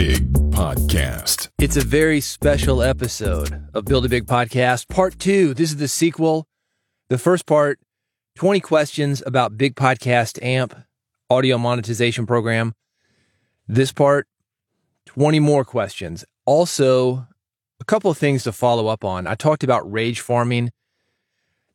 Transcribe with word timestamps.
Big 0.00 0.32
Podcast. 0.32 1.50
It's 1.58 1.76
a 1.76 1.82
very 1.82 2.22
special 2.22 2.82
episode 2.82 3.68
of 3.74 3.84
Build 3.84 4.06
a 4.06 4.08
Big 4.08 4.24
Podcast, 4.24 4.88
part 4.88 5.18
two. 5.18 5.52
This 5.52 5.68
is 5.68 5.76
the 5.76 5.88
sequel. 5.88 6.46
The 7.10 7.18
first 7.18 7.44
part 7.44 7.78
20 8.36 8.60
questions 8.60 9.22
about 9.26 9.58
Big 9.58 9.74
Podcast 9.74 10.42
AMP, 10.42 10.74
audio 11.28 11.58
monetization 11.58 12.26
program. 12.26 12.74
This 13.68 13.92
part 13.92 14.26
20 15.04 15.38
more 15.38 15.66
questions. 15.66 16.24
Also, 16.46 17.26
a 17.78 17.84
couple 17.84 18.10
of 18.10 18.16
things 18.16 18.44
to 18.44 18.52
follow 18.52 18.86
up 18.86 19.04
on. 19.04 19.26
I 19.26 19.34
talked 19.34 19.62
about 19.62 19.92
rage 19.92 20.20
farming. 20.20 20.70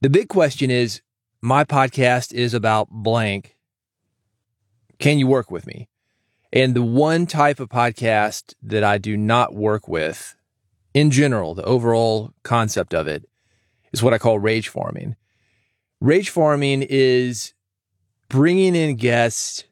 The 0.01 0.09
big 0.09 0.29
question 0.29 0.71
is 0.71 0.99
my 1.43 1.63
podcast 1.63 2.33
is 2.33 2.55
about 2.55 2.87
blank. 2.89 3.55
Can 4.97 5.19
you 5.19 5.27
work 5.27 5.51
with 5.51 5.67
me? 5.67 5.89
And 6.55 6.73
the 6.73 6.81
one 6.81 7.25
type 7.25 7.59
of 7.59 7.67
podcast 7.67 8.53
that 8.63 8.83
I 8.83 8.97
do 8.97 9.17
not 9.17 9.53
work 9.53 9.89
with 9.89 10.37
in 10.93 11.11
general, 11.11 11.53
the 11.53 11.65
overall 11.65 12.33
concept 12.43 12.93
of 12.93 13.05
it 13.05 13.27
is 13.91 14.01
what 14.01 14.13
I 14.13 14.17
call 14.17 14.39
rage 14.39 14.69
farming. 14.69 15.17
Rage 15.99 16.29
farming 16.29 16.85
is 16.89 17.53
bringing 18.29 18.73
in 18.73 18.95
guests 18.95 19.65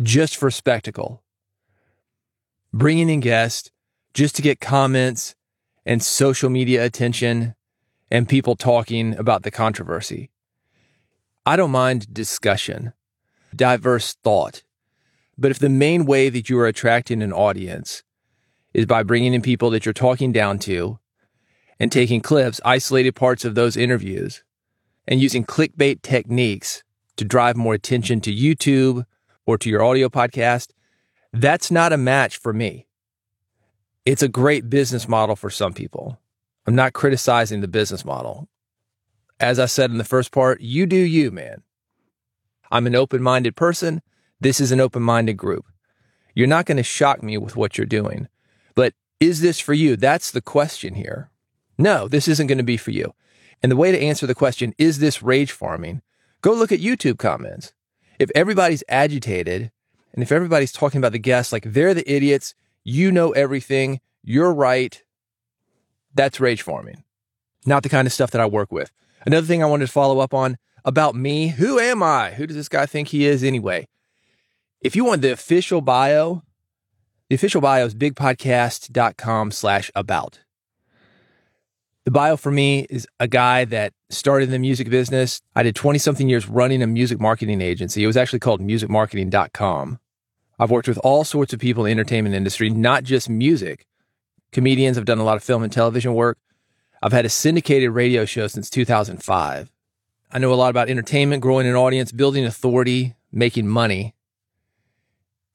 just 0.00 0.36
for 0.36 0.52
spectacle, 0.52 1.24
bringing 2.72 3.08
in 3.08 3.18
guests 3.18 3.72
just 4.14 4.36
to 4.36 4.42
get 4.42 4.60
comments 4.60 5.34
and 5.84 6.00
social 6.00 6.48
media 6.48 6.84
attention 6.84 7.56
and 8.08 8.28
people 8.28 8.54
talking 8.54 9.16
about 9.16 9.42
the 9.42 9.50
controversy. 9.50 10.30
I 11.44 11.56
don't 11.56 11.72
mind 11.72 12.14
discussion, 12.14 12.92
diverse 13.56 14.14
thought. 14.22 14.62
But 15.38 15.52
if 15.52 15.60
the 15.60 15.68
main 15.68 16.04
way 16.04 16.28
that 16.28 16.50
you 16.50 16.58
are 16.58 16.66
attracting 16.66 17.22
an 17.22 17.32
audience 17.32 18.02
is 18.74 18.86
by 18.86 19.04
bringing 19.04 19.34
in 19.34 19.40
people 19.40 19.70
that 19.70 19.86
you're 19.86 19.92
talking 19.92 20.32
down 20.32 20.58
to 20.60 20.98
and 21.78 21.92
taking 21.92 22.20
clips, 22.20 22.60
isolated 22.64 23.14
parts 23.14 23.44
of 23.44 23.54
those 23.54 23.76
interviews, 23.76 24.42
and 25.06 25.20
using 25.20 25.44
clickbait 25.44 26.02
techniques 26.02 26.82
to 27.16 27.24
drive 27.24 27.56
more 27.56 27.74
attention 27.74 28.20
to 28.20 28.34
YouTube 28.34 29.06
or 29.46 29.56
to 29.56 29.70
your 29.70 29.82
audio 29.82 30.08
podcast, 30.08 30.70
that's 31.32 31.70
not 31.70 31.92
a 31.92 31.96
match 31.96 32.36
for 32.36 32.52
me. 32.52 32.86
It's 34.04 34.22
a 34.22 34.28
great 34.28 34.68
business 34.68 35.08
model 35.08 35.36
for 35.36 35.50
some 35.50 35.72
people. 35.72 36.18
I'm 36.66 36.74
not 36.74 36.92
criticizing 36.92 37.60
the 37.60 37.68
business 37.68 38.04
model. 38.04 38.48
As 39.40 39.58
I 39.58 39.66
said 39.66 39.90
in 39.90 39.98
the 39.98 40.04
first 40.04 40.32
part, 40.32 40.60
you 40.60 40.84
do 40.84 40.96
you, 40.96 41.30
man. 41.30 41.62
I'm 42.70 42.86
an 42.86 42.96
open 42.96 43.22
minded 43.22 43.54
person. 43.54 44.02
This 44.40 44.60
is 44.60 44.72
an 44.72 44.80
open 44.80 45.02
minded 45.02 45.36
group. 45.36 45.66
You're 46.34 46.46
not 46.46 46.66
going 46.66 46.76
to 46.76 46.82
shock 46.82 47.22
me 47.22 47.36
with 47.38 47.56
what 47.56 47.76
you're 47.76 47.86
doing. 47.86 48.28
But 48.74 48.94
is 49.18 49.40
this 49.40 49.58
for 49.58 49.74
you? 49.74 49.96
That's 49.96 50.30
the 50.30 50.40
question 50.40 50.94
here. 50.94 51.30
No, 51.76 52.08
this 52.08 52.28
isn't 52.28 52.46
going 52.46 52.58
to 52.58 52.64
be 52.64 52.76
for 52.76 52.90
you. 52.90 53.14
And 53.62 53.72
the 53.72 53.76
way 53.76 53.90
to 53.90 54.00
answer 54.00 54.26
the 54.26 54.34
question, 54.34 54.74
is 54.78 54.98
this 54.98 55.22
rage 55.22 55.50
farming? 55.50 56.02
Go 56.40 56.52
look 56.52 56.70
at 56.70 56.80
YouTube 56.80 57.18
comments. 57.18 57.72
If 58.18 58.30
everybody's 58.34 58.84
agitated 58.88 59.72
and 60.12 60.22
if 60.22 60.32
everybody's 60.32 60.72
talking 60.72 60.98
about 60.98 61.12
the 61.12 61.18
guests 61.18 61.52
like 61.52 61.64
they're 61.64 61.94
the 61.94 62.10
idiots, 62.10 62.54
you 62.84 63.10
know 63.10 63.32
everything, 63.32 64.00
you're 64.22 64.52
right, 64.52 65.02
that's 66.14 66.40
rage 66.40 66.62
farming. 66.62 67.04
Not 67.66 67.82
the 67.82 67.88
kind 67.88 68.06
of 68.06 68.12
stuff 68.12 68.30
that 68.30 68.40
I 68.40 68.46
work 68.46 68.72
with. 68.72 68.90
Another 69.26 69.46
thing 69.46 69.62
I 69.62 69.66
wanted 69.66 69.86
to 69.86 69.92
follow 69.92 70.20
up 70.20 70.32
on 70.32 70.56
about 70.84 71.14
me 71.14 71.48
who 71.48 71.78
am 71.78 72.02
I? 72.02 72.32
Who 72.32 72.46
does 72.46 72.56
this 72.56 72.68
guy 72.68 72.86
think 72.86 73.08
he 73.08 73.26
is 73.26 73.42
anyway? 73.44 73.88
If 74.80 74.94
you 74.94 75.04
want 75.04 75.22
the 75.22 75.32
official 75.32 75.80
bio, 75.80 76.42
the 77.28 77.34
official 77.34 77.60
bio 77.60 77.84
is 77.84 77.96
bigpodcast.com 77.96 79.50
slash 79.50 79.90
about. 79.96 80.38
The 82.04 82.12
bio 82.12 82.36
for 82.36 82.52
me 82.52 82.86
is 82.88 83.06
a 83.18 83.26
guy 83.26 83.64
that 83.66 83.92
started 84.08 84.44
in 84.44 84.50
the 84.52 84.58
music 84.60 84.88
business. 84.88 85.42
I 85.56 85.64
did 85.64 85.74
20 85.74 85.98
something 85.98 86.28
years 86.28 86.48
running 86.48 86.80
a 86.80 86.86
music 86.86 87.18
marketing 87.18 87.60
agency. 87.60 88.04
It 88.04 88.06
was 88.06 88.16
actually 88.16 88.38
called 88.38 88.60
musicmarketing.com. 88.60 89.98
I've 90.60 90.70
worked 90.70 90.88
with 90.88 90.98
all 90.98 91.24
sorts 91.24 91.52
of 91.52 91.58
people 91.58 91.84
in 91.84 91.88
the 91.88 92.00
entertainment 92.00 92.36
industry, 92.36 92.70
not 92.70 93.02
just 93.02 93.28
music. 93.28 93.84
Comedians, 94.52 94.96
I've 94.96 95.04
done 95.04 95.18
a 95.18 95.24
lot 95.24 95.36
of 95.36 95.42
film 95.42 95.64
and 95.64 95.72
television 95.72 96.14
work. 96.14 96.38
I've 97.02 97.12
had 97.12 97.26
a 97.26 97.30
syndicated 97.30 97.90
radio 97.90 98.24
show 98.24 98.46
since 98.46 98.70
2005. 98.70 99.72
I 100.30 100.38
know 100.38 100.52
a 100.52 100.54
lot 100.54 100.70
about 100.70 100.88
entertainment, 100.88 101.42
growing 101.42 101.66
an 101.66 101.74
audience, 101.74 102.12
building 102.12 102.44
authority, 102.44 103.16
making 103.32 103.66
money 103.66 104.14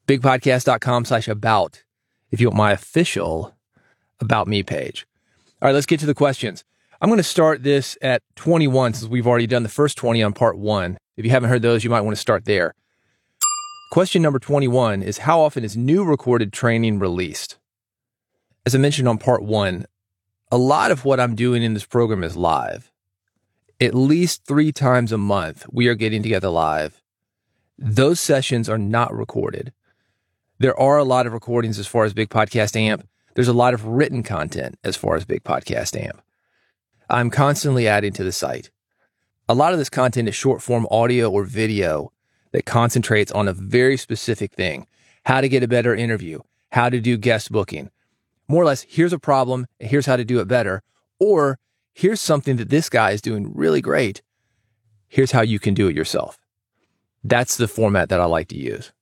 bigpodcast.com 0.08 1.06
slash 1.06 1.28
about 1.28 1.84
if 2.32 2.42
you 2.42 2.48
want 2.48 2.58
my 2.58 2.72
official 2.72 3.56
about 4.20 4.48
me 4.48 4.64
page. 4.64 5.06
All 5.62 5.68
right, 5.68 5.74
let's 5.74 5.86
get 5.86 6.00
to 6.02 6.06
the 6.06 6.14
questions. 6.14 6.64
I'm 7.02 7.10
going 7.10 7.18
to 7.18 7.24
start 7.24 7.64
this 7.64 7.98
at 8.02 8.22
21 8.36 8.94
since 8.94 9.10
we've 9.10 9.28
already 9.28 9.48
done 9.48 9.64
the 9.64 9.70
first 9.70 9.98
20 9.98 10.24
on 10.24 10.34
part 10.34 10.58
one. 10.58 10.98
If 11.18 11.26
you 11.26 11.32
haven't 11.32 11.50
heard 11.50 11.62
those, 11.62 11.84
you 11.84 11.90
might 11.90 12.02
want 12.02 12.16
to 12.16 12.22
start 12.22 12.46
there. 12.46 12.74
Question 13.92 14.22
number 14.22 14.40
21 14.40 15.04
is 15.04 15.20
How 15.20 15.42
often 15.42 15.64
is 15.64 15.78
new 15.78 16.04
recorded 16.04 16.52
training 16.52 17.00
released? 17.00 17.58
As 18.66 18.74
I 18.74 18.78
mentioned 18.78 19.08
on 19.08 19.18
part 19.18 19.44
one, 19.44 19.86
a 20.52 20.58
lot 20.58 20.92
of 20.92 21.06
what 21.06 21.20
I'm 21.20 21.36
doing 21.36 21.62
in 21.62 21.74
this 21.74 21.86
program 21.86 22.24
is 22.24 22.38
live. 22.38 22.92
At 23.82 23.94
least 23.94 24.46
three 24.46 24.72
times 24.72 25.12
a 25.12 25.18
month, 25.18 25.66
we 25.72 25.88
are 25.88 25.96
getting 25.96 26.24
together 26.24 26.50
live. 26.50 27.02
Those 27.78 28.20
sessions 28.20 28.70
are 28.70 28.78
not 28.78 29.14
recorded. 29.14 29.74
There 30.64 30.80
are 30.80 30.98
a 30.98 31.04
lot 31.04 31.28
of 31.28 31.34
recordings 31.34 31.78
as 31.78 31.88
far 31.88 32.06
as 32.06 32.14
Big 32.14 32.30
Podcast 32.30 32.78
AMP. 32.78 33.06
There's 33.36 33.50
a 33.50 33.54
lot 33.54 33.74
of 33.74 33.86
written 33.86 34.24
content 34.24 34.80
as 34.82 34.96
far 34.96 35.18
as 35.18 35.26
Big 35.26 35.44
Podcast 35.44 36.02
AMP. 36.02 36.22
I'm 37.10 37.30
constantly 37.30 37.86
adding 37.86 38.14
to 38.14 38.24
the 38.24 38.32
site. 38.32 38.72
A 39.50 39.54
lot 39.54 39.74
of 39.74 39.80
this 39.80 39.90
content 39.90 40.30
is 40.30 40.36
short 40.36 40.62
form 40.62 40.88
audio 40.90 41.30
or 41.30 41.44
video 41.44 42.14
that 42.54 42.66
concentrates 42.66 43.30
on 43.34 43.50
a 43.50 43.54
very 43.54 43.98
specific 43.98 44.54
thing 44.54 44.88
how 45.26 45.42
to 45.42 45.50
get 45.50 45.64
a 45.64 45.68
better 45.68 45.94
interview, 45.94 46.40
how 46.72 46.88
to 46.88 47.02
do 47.02 47.18
guest 47.18 47.52
booking. 47.52 47.90
More 48.48 48.64
or 48.64 48.66
less, 48.66 48.86
here's 48.88 49.12
a 49.12 49.20
problem, 49.20 49.68
here's 49.80 50.06
how 50.06 50.16
to 50.16 50.24
do 50.24 50.40
it 50.40 50.48
better. 50.48 50.82
Or 51.20 51.60
here's 51.94 52.22
something 52.22 52.56
that 52.56 52.70
this 52.70 52.88
guy 52.88 53.12
is 53.12 53.22
doing 53.22 53.52
really 53.54 53.82
great. 53.82 54.22
Here's 55.10 55.32
how 55.32 55.42
you 55.42 55.60
can 55.60 55.74
do 55.74 55.90
it 55.90 55.96
yourself. 55.98 56.40
That's 57.22 57.58
the 57.58 57.68
format 57.68 58.08
that 58.08 58.22
I 58.22 58.26
like 58.28 58.48
to 58.48 58.58
use. 58.58 58.94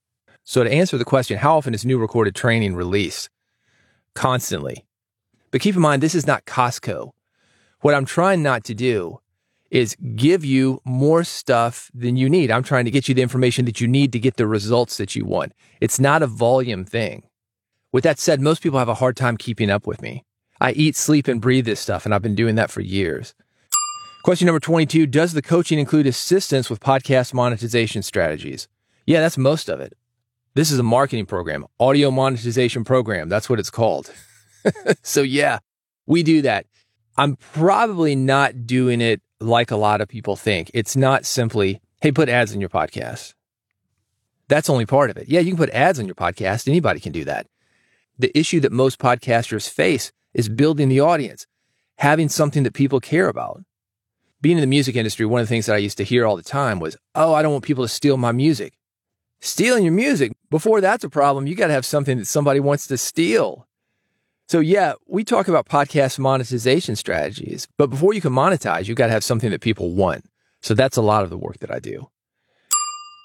So 0.43 0.63
to 0.63 0.71
answer 0.71 0.97
the 0.97 1.05
question, 1.05 1.37
how 1.37 1.57
often 1.57 1.73
is 1.73 1.85
new 1.85 1.99
recorded 1.99 2.35
training 2.35 2.75
released? 2.75 3.29
Constantly. 4.15 4.85
But 5.51 5.61
keep 5.61 5.75
in 5.75 5.81
mind, 5.81 6.01
this 6.01 6.15
is 6.15 6.27
not 6.27 6.45
Costco. 6.45 7.11
What 7.81 7.93
I'm 7.93 8.05
trying 8.05 8.43
not 8.43 8.63
to 8.65 8.73
do 8.73 9.19
is 9.69 9.95
give 10.15 10.43
you 10.43 10.81
more 10.83 11.23
stuff 11.23 11.89
than 11.93 12.17
you 12.17 12.29
need. 12.29 12.51
I'm 12.51 12.63
trying 12.63 12.85
to 12.85 12.91
get 12.91 13.07
you 13.07 13.15
the 13.15 13.21
information 13.21 13.65
that 13.65 13.79
you 13.79 13.87
need 13.87 14.11
to 14.11 14.19
get 14.19 14.35
the 14.35 14.45
results 14.45 14.97
that 14.97 15.15
you 15.15 15.25
want. 15.25 15.53
It's 15.79 15.99
not 15.99 16.21
a 16.21 16.27
volume 16.27 16.83
thing. 16.83 17.23
With 17.93 18.03
that 18.03 18.19
said, 18.19 18.41
most 18.41 18.61
people 18.61 18.79
have 18.79 18.89
a 18.89 18.95
hard 18.95 19.15
time 19.15 19.37
keeping 19.37 19.69
up 19.69 19.87
with 19.87 20.01
me. 20.01 20.23
I 20.59 20.73
eat, 20.73 20.95
sleep, 20.95 21.27
and 21.27 21.41
breathe 21.41 21.65
this 21.65 21.79
stuff, 21.79 22.05
and 22.05 22.13
I've 22.13 22.21
been 22.21 22.35
doing 22.35 22.55
that 22.55 22.69
for 22.69 22.81
years. 22.81 23.33
Question 24.23 24.45
number 24.45 24.59
22 24.59 25.07
Does 25.07 25.33
the 25.33 25.41
coaching 25.41 25.79
include 25.79 26.05
assistance 26.05 26.69
with 26.69 26.79
podcast 26.79 27.33
monetization 27.33 28.03
strategies? 28.03 28.67
Yeah, 29.07 29.21
that's 29.21 29.37
most 29.37 29.69
of 29.69 29.79
it. 29.79 29.97
This 30.53 30.69
is 30.69 30.79
a 30.79 30.83
marketing 30.83 31.27
program, 31.27 31.65
audio 31.79 32.11
monetization 32.11 32.83
program. 32.83 33.29
That's 33.29 33.49
what 33.49 33.57
it's 33.57 33.69
called. 33.69 34.11
so 35.01 35.21
yeah, 35.21 35.59
we 36.07 36.23
do 36.23 36.41
that. 36.41 36.65
I'm 37.15 37.37
probably 37.37 38.17
not 38.17 38.65
doing 38.67 38.99
it 38.99 39.21
like 39.39 39.71
a 39.71 39.77
lot 39.77 40.01
of 40.01 40.09
people 40.09 40.35
think. 40.35 40.69
It's 40.73 40.97
not 40.97 41.25
simply, 41.25 41.79
hey, 42.01 42.11
put 42.11 42.27
ads 42.27 42.51
in 42.51 42.59
your 42.59 42.69
podcast. 42.69 43.33
That's 44.49 44.69
only 44.69 44.85
part 44.85 45.09
of 45.09 45.15
it. 45.15 45.29
Yeah, 45.29 45.39
you 45.39 45.51
can 45.51 45.57
put 45.57 45.69
ads 45.69 45.99
on 45.99 46.05
your 46.05 46.15
podcast. 46.15 46.67
Anybody 46.67 46.99
can 46.99 47.13
do 47.13 47.23
that. 47.23 47.47
The 48.19 48.37
issue 48.37 48.59
that 48.59 48.73
most 48.73 48.99
podcasters 48.99 49.69
face 49.69 50.11
is 50.33 50.49
building 50.49 50.89
the 50.89 50.99
audience, 50.99 51.47
having 51.95 52.27
something 52.27 52.63
that 52.63 52.73
people 52.73 52.99
care 52.99 53.29
about. 53.29 53.63
Being 54.41 54.57
in 54.57 54.61
the 54.61 54.67
music 54.67 54.97
industry, 54.97 55.25
one 55.25 55.39
of 55.39 55.47
the 55.47 55.49
things 55.49 55.67
that 55.67 55.75
I 55.75 55.79
used 55.79 55.97
to 55.99 56.03
hear 56.03 56.25
all 56.25 56.35
the 56.35 56.43
time 56.43 56.81
was, 56.81 56.97
oh, 57.15 57.33
I 57.33 57.41
don't 57.41 57.53
want 57.53 57.63
people 57.63 57.85
to 57.85 57.89
steal 57.89 58.17
my 58.17 58.33
music 58.33 58.73
stealing 59.41 59.83
your 59.83 59.93
music. 59.93 60.31
Before 60.49 60.79
that's 60.79 61.03
a 61.03 61.09
problem, 61.09 61.47
you 61.47 61.55
got 61.55 61.67
to 61.67 61.73
have 61.73 61.85
something 61.85 62.17
that 62.17 62.27
somebody 62.27 62.59
wants 62.59 62.87
to 62.87 62.97
steal. 62.97 63.67
So, 64.47 64.59
yeah, 64.59 64.93
we 65.07 65.23
talk 65.23 65.47
about 65.47 65.67
podcast 65.67 66.19
monetization 66.19 66.95
strategies, 66.95 67.67
but 67.77 67.89
before 67.89 68.13
you 68.13 68.21
can 68.21 68.33
monetize, 68.33 68.87
you 68.87 68.95
got 68.95 69.07
to 69.07 69.13
have 69.13 69.23
something 69.23 69.49
that 69.51 69.61
people 69.61 69.93
want. 69.93 70.25
So, 70.61 70.73
that's 70.73 70.97
a 70.97 71.01
lot 71.01 71.23
of 71.23 71.29
the 71.29 71.37
work 71.37 71.59
that 71.59 71.71
I 71.71 71.79
do. 71.79 72.09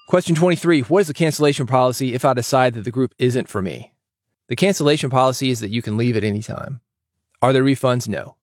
Question 0.09 0.35
23 0.35 0.81
What 0.81 0.99
is 0.99 1.07
the 1.07 1.13
cancellation 1.13 1.67
policy 1.67 2.13
if 2.13 2.23
I 2.23 2.33
decide 2.33 2.73
that 2.75 2.83
the 2.83 2.91
group 2.91 3.13
isn't 3.17 3.49
for 3.49 3.61
me? 3.61 3.93
The 4.47 4.55
cancellation 4.55 5.09
policy 5.09 5.49
is 5.49 5.59
that 5.59 5.69
you 5.69 5.81
can 5.81 5.97
leave 5.97 6.15
at 6.15 6.23
any 6.23 6.41
time. 6.41 6.79
Are 7.41 7.51
there 7.51 7.63
refunds? 7.63 8.07
No. 8.07 8.37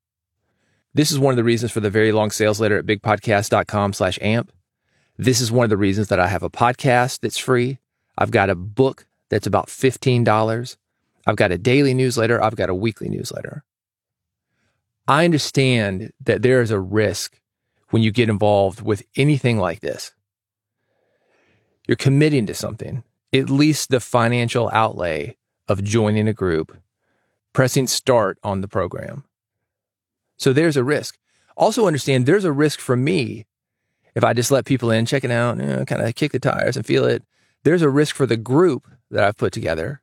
This 0.93 1.11
is 1.11 1.19
one 1.19 1.33
of 1.33 1.37
the 1.37 1.45
reasons 1.45 1.73
for 1.73 1.81
the 1.81 1.91
very 1.91 2.13
long 2.13 2.31
sales 2.31 2.61
letter 2.61 2.79
at 2.79 2.87
bigpodcast.com 2.87 3.95
slash 3.95 4.19
amp. 4.21 4.53
This 5.17 5.41
is 5.41 5.53
one 5.53 5.65
of 5.65 5.71
the 5.71 5.77
reasons 5.77 6.09
that 6.09 6.19
I 6.19 6.27
have 6.27 6.43
a 6.43 6.51
podcast 6.51 7.21
that's 7.21 7.39
free. 7.39 7.79
I've 8.19 8.33
got 8.33 8.51
a 8.51 8.55
book 8.55 9.07
that's 9.31 9.47
about 9.47 9.69
$15. 9.69 10.77
I've 11.27 11.37
got 11.37 11.53
a 11.53 11.59
daily 11.59 11.95
newsletter. 11.95 12.43
I've 12.43 12.57
got 12.57 12.69
a 12.69 12.75
weekly 12.75 13.09
newsletter. 13.09 13.65
I 15.07 15.25
understand 15.25 16.13
that 16.21 16.43
there 16.43 16.63
is 16.63 16.71
a 16.71 16.81
risk 16.81 17.41
when 17.91 18.03
you 18.03 18.11
get 18.11 18.29
involved 18.29 18.83
with 18.83 19.03
anything 19.17 19.59
like 19.59 19.81
this. 19.81 20.13
You're 21.87 21.97
committing 21.97 22.47
to 22.47 22.55
something, 22.55 23.05
at 23.33 23.51
least 23.51 23.91
the 23.91 24.01
financial 24.01 24.71
outlay 24.73 25.37
of 25.69 25.85
joining 25.85 26.27
a 26.27 26.33
group, 26.33 26.77
pressing 27.53 27.87
start 27.87 28.39
on 28.43 28.63
the 28.63 28.69
program. 28.69 29.25
So 30.39 30.53
there's 30.53 30.77
a 30.77 30.85
risk. 30.85 31.19
Also 31.57 31.87
understand 31.87 32.27
there's 32.27 32.45
a 32.45 32.53
risk 32.53 32.81
for 32.81 32.97
me 32.97 33.47
if 34.15 34.25
I 34.25 34.33
just 34.33 34.51
let 34.51 34.65
people 34.65 34.91
in, 34.91 35.07
check 35.07 35.25
it 35.25 35.31
out, 35.31 35.59
you 35.59 35.67
know, 35.67 35.85
kind 35.85 36.03
of 36.03 36.15
kick 36.15 36.33
the 36.33 36.39
tires 36.39 36.77
and 36.77 36.87
feel 36.87 37.05
it. 37.05 37.23
There's 37.65 37.83
a 37.83 37.91
risk 37.91 38.15
for 38.15 38.27
the 38.27 38.37
group 38.37 38.89
that 39.11 39.25
I've 39.25 39.37
put 39.37 39.53
together. 39.53 40.01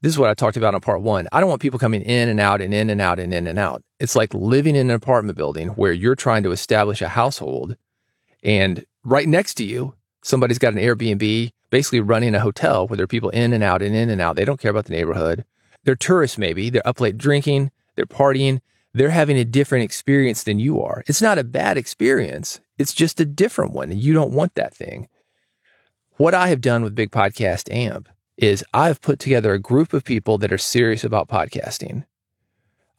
This 0.00 0.12
is 0.12 0.18
what 0.18 0.30
I 0.30 0.34
talked 0.34 0.56
about 0.56 0.74
in 0.74 0.80
part 0.80 1.02
one. 1.02 1.26
I 1.32 1.40
don't 1.40 1.48
want 1.48 1.62
people 1.62 1.78
coming 1.78 2.02
in 2.02 2.28
and 2.28 2.38
out 2.38 2.60
and 2.60 2.72
in 2.72 2.90
and 2.90 3.00
out 3.00 3.18
and 3.18 3.34
in 3.34 3.46
and 3.46 3.58
out. 3.58 3.82
It's 3.98 4.14
like 4.14 4.32
living 4.32 4.76
in 4.76 4.90
an 4.90 4.94
apartment 4.94 5.36
building 5.36 5.68
where 5.70 5.92
you're 5.92 6.14
trying 6.14 6.44
to 6.44 6.52
establish 6.52 7.02
a 7.02 7.08
household 7.08 7.76
and 8.42 8.84
right 9.04 9.26
next 9.26 9.54
to 9.54 9.64
you, 9.64 9.94
somebody's 10.22 10.58
got 10.58 10.74
an 10.74 10.78
Airbnb, 10.78 11.50
basically 11.70 12.00
running 12.00 12.34
a 12.34 12.40
hotel 12.40 12.86
where 12.86 12.96
there 12.96 13.04
are 13.04 13.08
people 13.08 13.30
in 13.30 13.52
and 13.52 13.64
out 13.64 13.82
and 13.82 13.94
in 13.94 14.10
and 14.10 14.20
out. 14.20 14.36
They 14.36 14.44
don't 14.44 14.60
care 14.60 14.70
about 14.70 14.86
the 14.86 14.94
neighborhood. 14.94 15.44
They're 15.84 15.96
tourists, 15.96 16.38
maybe. 16.38 16.70
They're 16.70 16.86
up 16.86 17.00
late 17.00 17.18
drinking, 17.18 17.70
they're 17.96 18.06
partying, 18.06 18.60
they're 18.94 19.10
having 19.10 19.36
a 19.36 19.44
different 19.44 19.84
experience 19.84 20.42
than 20.42 20.58
you 20.58 20.82
are. 20.82 21.02
It's 21.06 21.22
not 21.22 21.38
a 21.38 21.44
bad 21.44 21.76
experience, 21.76 22.60
it's 22.78 22.94
just 22.94 23.20
a 23.20 23.24
different 23.24 23.72
one. 23.72 23.90
And 23.90 24.00
you 24.00 24.12
don't 24.12 24.32
want 24.32 24.54
that 24.54 24.74
thing. 24.74 25.08
What 26.16 26.34
I 26.34 26.48
have 26.48 26.60
done 26.60 26.82
with 26.82 26.94
Big 26.94 27.10
Podcast 27.10 27.72
AMP 27.72 28.08
is 28.36 28.64
I've 28.72 29.00
put 29.00 29.18
together 29.18 29.52
a 29.52 29.58
group 29.58 29.92
of 29.92 30.04
people 30.04 30.38
that 30.38 30.52
are 30.52 30.58
serious 30.58 31.04
about 31.04 31.28
podcasting. 31.28 32.04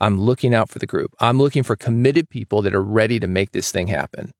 I'm 0.01 0.19
looking 0.19 0.53
out 0.53 0.69
for 0.69 0.79
the 0.79 0.85
group. 0.85 1.13
I'm 1.19 1.37
looking 1.37 1.63
for 1.63 1.75
committed 1.75 2.29
people 2.29 2.61
that 2.61 2.75
are 2.75 2.83
ready 2.83 3.19
to 3.19 3.27
make 3.27 3.51
this 3.51 3.71
thing 3.71 3.87
happen. 3.87 4.31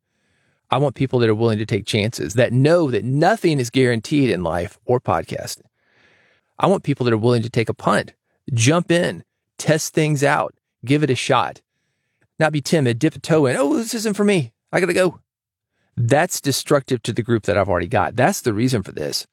I 0.71 0.77
want 0.77 0.95
people 0.95 1.19
that 1.19 1.30
are 1.30 1.36
willing 1.36 1.57
to 1.57 1.65
take 1.65 1.85
chances, 1.85 2.35
that 2.35 2.53
know 2.53 2.92
that 2.92 3.03
nothing 3.03 3.59
is 3.59 3.69
guaranteed 3.69 4.30
in 4.30 4.44
life 4.44 4.77
or 4.85 5.00
podcasting. 5.00 5.65
I 6.59 6.68
want 6.68 6.83
people 6.83 7.06
that 7.06 7.13
are 7.13 7.18
willing 7.18 7.42
to 7.42 7.50
take 7.50 7.69
a 7.69 7.74
punt, 7.74 8.13
jump 8.53 8.92
in, 8.92 9.24
test 9.57 9.94
things 9.94 10.24
out, 10.24 10.53
give 10.85 11.03
it 11.03 11.09
a 11.09 11.15
shot, 11.15 11.62
not 12.38 12.51
be 12.51 12.62
timid, 12.62 13.00
dip 13.00 13.15
a 13.15 13.19
toe 13.19 13.45
in. 13.47 13.57
Oh, 13.57 13.77
this 13.77 13.94
isn't 13.94 14.15
for 14.15 14.24
me. 14.24 14.53
I 14.71 14.80
got 14.80 14.85
to 14.88 14.94
go. 14.94 15.19
That's 16.01 16.40
destructive 16.40 17.04
to 17.04 17.12
the 17.12 17.22
group 17.22 17.44
that 17.44 17.57
I've 17.57 17.68
already 17.68 17.90
got. 17.90 18.16
That's 18.16 18.40
the 18.40 18.54
reason 18.54 18.84
for 18.84 18.94
this. 18.94 19.28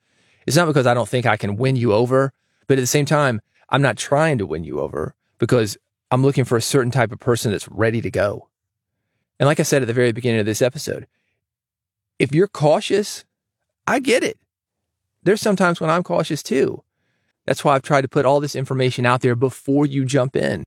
It's 0.48 0.56
not 0.56 0.66
because 0.66 0.84
I 0.84 0.94
don't 0.94 1.08
think 1.08 1.24
I 1.24 1.36
can 1.36 1.54
win 1.54 1.76
you 1.76 1.92
over, 1.92 2.32
but 2.66 2.76
at 2.76 2.80
the 2.80 2.88
same 2.88 3.06
time, 3.06 3.40
I'm 3.70 3.82
not 3.82 3.96
trying 3.96 4.38
to 4.38 4.46
win 4.46 4.64
you 4.64 4.80
over 4.80 5.14
because 5.38 5.78
I'm 6.10 6.24
looking 6.24 6.44
for 6.44 6.56
a 6.56 6.62
certain 6.62 6.90
type 6.90 7.12
of 7.12 7.20
person 7.20 7.52
that's 7.52 7.68
ready 7.68 8.00
to 8.00 8.10
go. 8.10 8.48
And 9.38 9.46
like 9.46 9.60
I 9.60 9.62
said 9.62 9.80
at 9.80 9.86
the 9.86 9.94
very 9.94 10.10
beginning 10.10 10.40
of 10.40 10.46
this 10.46 10.60
episode, 10.60 11.06
if 12.18 12.34
you're 12.34 12.48
cautious, 12.48 13.24
I 13.86 14.00
get 14.00 14.24
it. 14.24 14.36
There's 15.22 15.40
sometimes 15.40 15.80
when 15.80 15.90
I'm 15.90 16.02
cautious 16.02 16.42
too. 16.42 16.82
That's 17.44 17.62
why 17.62 17.76
I've 17.76 17.82
tried 17.82 18.02
to 18.02 18.08
put 18.08 18.26
all 18.26 18.40
this 18.40 18.56
information 18.56 19.06
out 19.06 19.20
there 19.20 19.36
before 19.36 19.86
you 19.86 20.04
jump 20.04 20.34
in. 20.34 20.64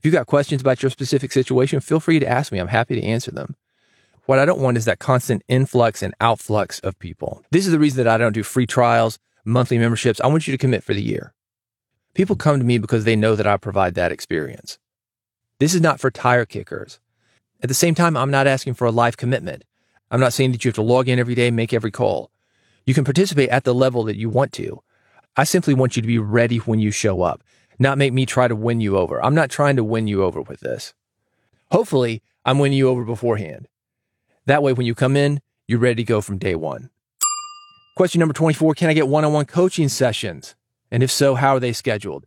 If 0.00 0.04
you've 0.04 0.14
got 0.14 0.26
questions 0.26 0.62
about 0.62 0.82
your 0.82 0.90
specific 0.90 1.30
situation, 1.30 1.78
feel 1.78 2.00
free 2.00 2.18
to 2.18 2.26
ask 2.26 2.50
me. 2.50 2.58
I'm 2.58 2.68
happy 2.68 2.96
to 2.96 3.06
answer 3.06 3.30
them. 3.30 3.54
What 4.28 4.38
I 4.38 4.44
don't 4.44 4.60
want 4.60 4.76
is 4.76 4.84
that 4.84 4.98
constant 4.98 5.42
influx 5.48 6.02
and 6.02 6.12
outflux 6.18 6.84
of 6.84 6.98
people. 6.98 7.42
This 7.50 7.64
is 7.64 7.72
the 7.72 7.78
reason 7.78 8.04
that 8.04 8.12
I 8.12 8.18
don't 8.18 8.34
do 8.34 8.42
free 8.42 8.66
trials, 8.66 9.18
monthly 9.42 9.78
memberships. 9.78 10.20
I 10.20 10.26
want 10.26 10.46
you 10.46 10.52
to 10.52 10.58
commit 10.58 10.84
for 10.84 10.92
the 10.92 11.00
year. 11.00 11.32
People 12.12 12.36
come 12.36 12.58
to 12.58 12.64
me 12.66 12.76
because 12.76 13.04
they 13.04 13.16
know 13.16 13.34
that 13.34 13.46
I 13.46 13.56
provide 13.56 13.94
that 13.94 14.12
experience. 14.12 14.78
This 15.60 15.72
is 15.72 15.80
not 15.80 15.98
for 15.98 16.10
tire 16.10 16.44
kickers. 16.44 17.00
At 17.62 17.70
the 17.70 17.74
same 17.74 17.94
time, 17.94 18.18
I'm 18.18 18.30
not 18.30 18.46
asking 18.46 18.74
for 18.74 18.84
a 18.86 18.90
life 18.90 19.16
commitment. 19.16 19.64
I'm 20.10 20.20
not 20.20 20.34
saying 20.34 20.52
that 20.52 20.62
you 20.62 20.68
have 20.68 20.74
to 20.74 20.82
log 20.82 21.08
in 21.08 21.18
every 21.18 21.34
day, 21.34 21.50
make 21.50 21.72
every 21.72 21.90
call. 21.90 22.30
You 22.84 22.92
can 22.92 23.04
participate 23.04 23.48
at 23.48 23.64
the 23.64 23.74
level 23.74 24.04
that 24.04 24.18
you 24.18 24.28
want 24.28 24.52
to. 24.52 24.82
I 25.38 25.44
simply 25.44 25.72
want 25.72 25.96
you 25.96 26.02
to 26.02 26.06
be 26.06 26.18
ready 26.18 26.58
when 26.58 26.80
you 26.80 26.90
show 26.90 27.22
up, 27.22 27.42
not 27.78 27.96
make 27.96 28.12
me 28.12 28.26
try 28.26 28.46
to 28.46 28.54
win 28.54 28.82
you 28.82 28.98
over. 28.98 29.24
I'm 29.24 29.34
not 29.34 29.48
trying 29.48 29.76
to 29.76 29.84
win 29.84 30.06
you 30.06 30.22
over 30.22 30.42
with 30.42 30.60
this. 30.60 30.92
Hopefully, 31.70 32.22
I'm 32.44 32.58
winning 32.58 32.76
you 32.76 32.90
over 32.90 33.06
beforehand. 33.06 33.68
That 34.48 34.62
way, 34.62 34.72
when 34.72 34.86
you 34.86 34.94
come 34.94 35.14
in, 35.14 35.42
you're 35.66 35.78
ready 35.78 35.96
to 35.96 36.04
go 36.04 36.22
from 36.22 36.38
day 36.38 36.54
one. 36.54 36.88
Question 37.98 38.20
number 38.20 38.32
24 38.32 38.74
Can 38.74 38.88
I 38.88 38.94
get 38.94 39.06
one 39.06 39.26
on 39.26 39.34
one 39.34 39.44
coaching 39.44 39.90
sessions? 39.90 40.54
And 40.90 41.02
if 41.02 41.10
so, 41.10 41.34
how 41.34 41.56
are 41.56 41.60
they 41.60 41.74
scheduled? 41.74 42.24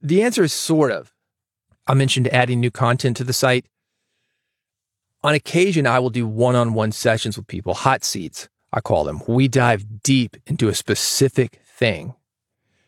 The 0.00 0.22
answer 0.22 0.44
is 0.44 0.52
sort 0.52 0.92
of. 0.92 1.12
I 1.88 1.94
mentioned 1.94 2.28
adding 2.28 2.60
new 2.60 2.70
content 2.70 3.16
to 3.16 3.24
the 3.24 3.32
site. 3.32 3.66
On 5.24 5.34
occasion, 5.34 5.88
I 5.88 5.98
will 5.98 6.10
do 6.10 6.24
one 6.24 6.54
on 6.54 6.72
one 6.72 6.92
sessions 6.92 7.36
with 7.36 7.48
people, 7.48 7.74
hot 7.74 8.04
seats, 8.04 8.48
I 8.72 8.80
call 8.80 9.02
them. 9.02 9.20
We 9.26 9.48
dive 9.48 10.04
deep 10.04 10.36
into 10.46 10.68
a 10.68 10.74
specific 10.74 11.58
thing. 11.64 12.14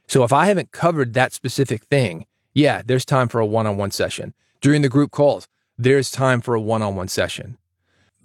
So 0.07 0.23
if 0.23 0.33
I 0.33 0.47
haven't 0.47 0.71
covered 0.71 1.15
that 1.15 1.33
specific 1.33 1.83
thing, 1.87 2.27
yeah, 2.55 2.83
there's 2.87 3.05
time 3.05 3.27
for 3.27 3.41
a 3.41 3.47
one 3.47 3.67
on 3.67 3.77
one 3.77 3.91
session. 3.91 4.35
During 4.61 4.83
the 4.83 4.89
group 4.89 5.11
calls, 5.11 5.49
there's 5.77 6.13
time 6.13 6.41
for 6.41 6.55
a 6.55 6.61
one 6.61 6.83
on 6.83 6.95
one 6.95 7.09
session. 7.09 7.59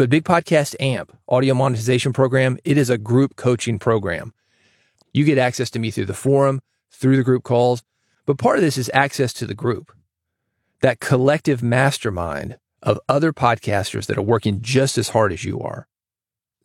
But 0.03 0.09
Big 0.09 0.25
Podcast 0.25 0.75
AMP, 0.81 1.17
audio 1.29 1.53
monetization 1.53 2.11
program, 2.11 2.57
it 2.65 2.77
is 2.77 2.89
a 2.89 2.97
group 2.97 3.38
coaching 3.38 3.79
program. 3.79 4.33
You 5.13 5.23
get 5.23 5.38
access 5.38 5.69
to 5.69 5.79
me 5.79 5.91
through 5.91 6.07
the 6.07 6.13
forum, 6.13 6.59
through 6.91 7.15
the 7.15 7.23
group 7.23 7.44
calls, 7.44 7.83
but 8.25 8.38
part 8.38 8.57
of 8.57 8.63
this 8.63 8.77
is 8.77 8.91
access 8.94 9.31
to 9.31 9.47
the 9.47 9.53
group. 9.53 9.94
That 10.81 11.00
collective 11.00 11.63
mastermind 11.63 12.57
of 12.81 13.00
other 13.07 13.31
podcasters 13.31 14.07
that 14.07 14.17
are 14.17 14.21
working 14.21 14.59
just 14.59 14.97
as 14.97 15.07
hard 15.07 15.31
as 15.31 15.45
you 15.45 15.61
are. 15.61 15.88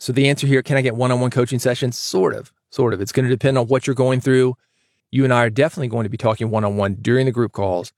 So 0.01 0.13
the 0.13 0.29
answer 0.29 0.49
here, 0.49 0.61
can 0.61 0.77
I 0.77 0.83
get 0.83 0.97
one-on-one 0.97 1.31
coaching 1.31 1.61
sessions? 1.61 1.97
Sort 1.97 2.35
of, 2.35 2.53
sort 2.71 2.93
of. 2.93 3.01
It's 3.01 3.13
going 3.13 3.27
to 3.27 3.31
depend 3.31 3.57
on 3.57 3.69
what 3.69 3.87
you're 3.87 3.95
going 3.95 4.21
through. 4.21 4.57
You 5.13 5.23
and 5.23 5.33
I 5.33 5.45
are 5.45 5.51
definitely 5.51 5.87
going 5.87 6.03
to 6.03 6.11
be 6.11 6.17
talking 6.17 6.51
one-on-one 6.51 6.97
during 7.03 7.27
the 7.27 7.31
group 7.31 7.53
calls 7.53 7.93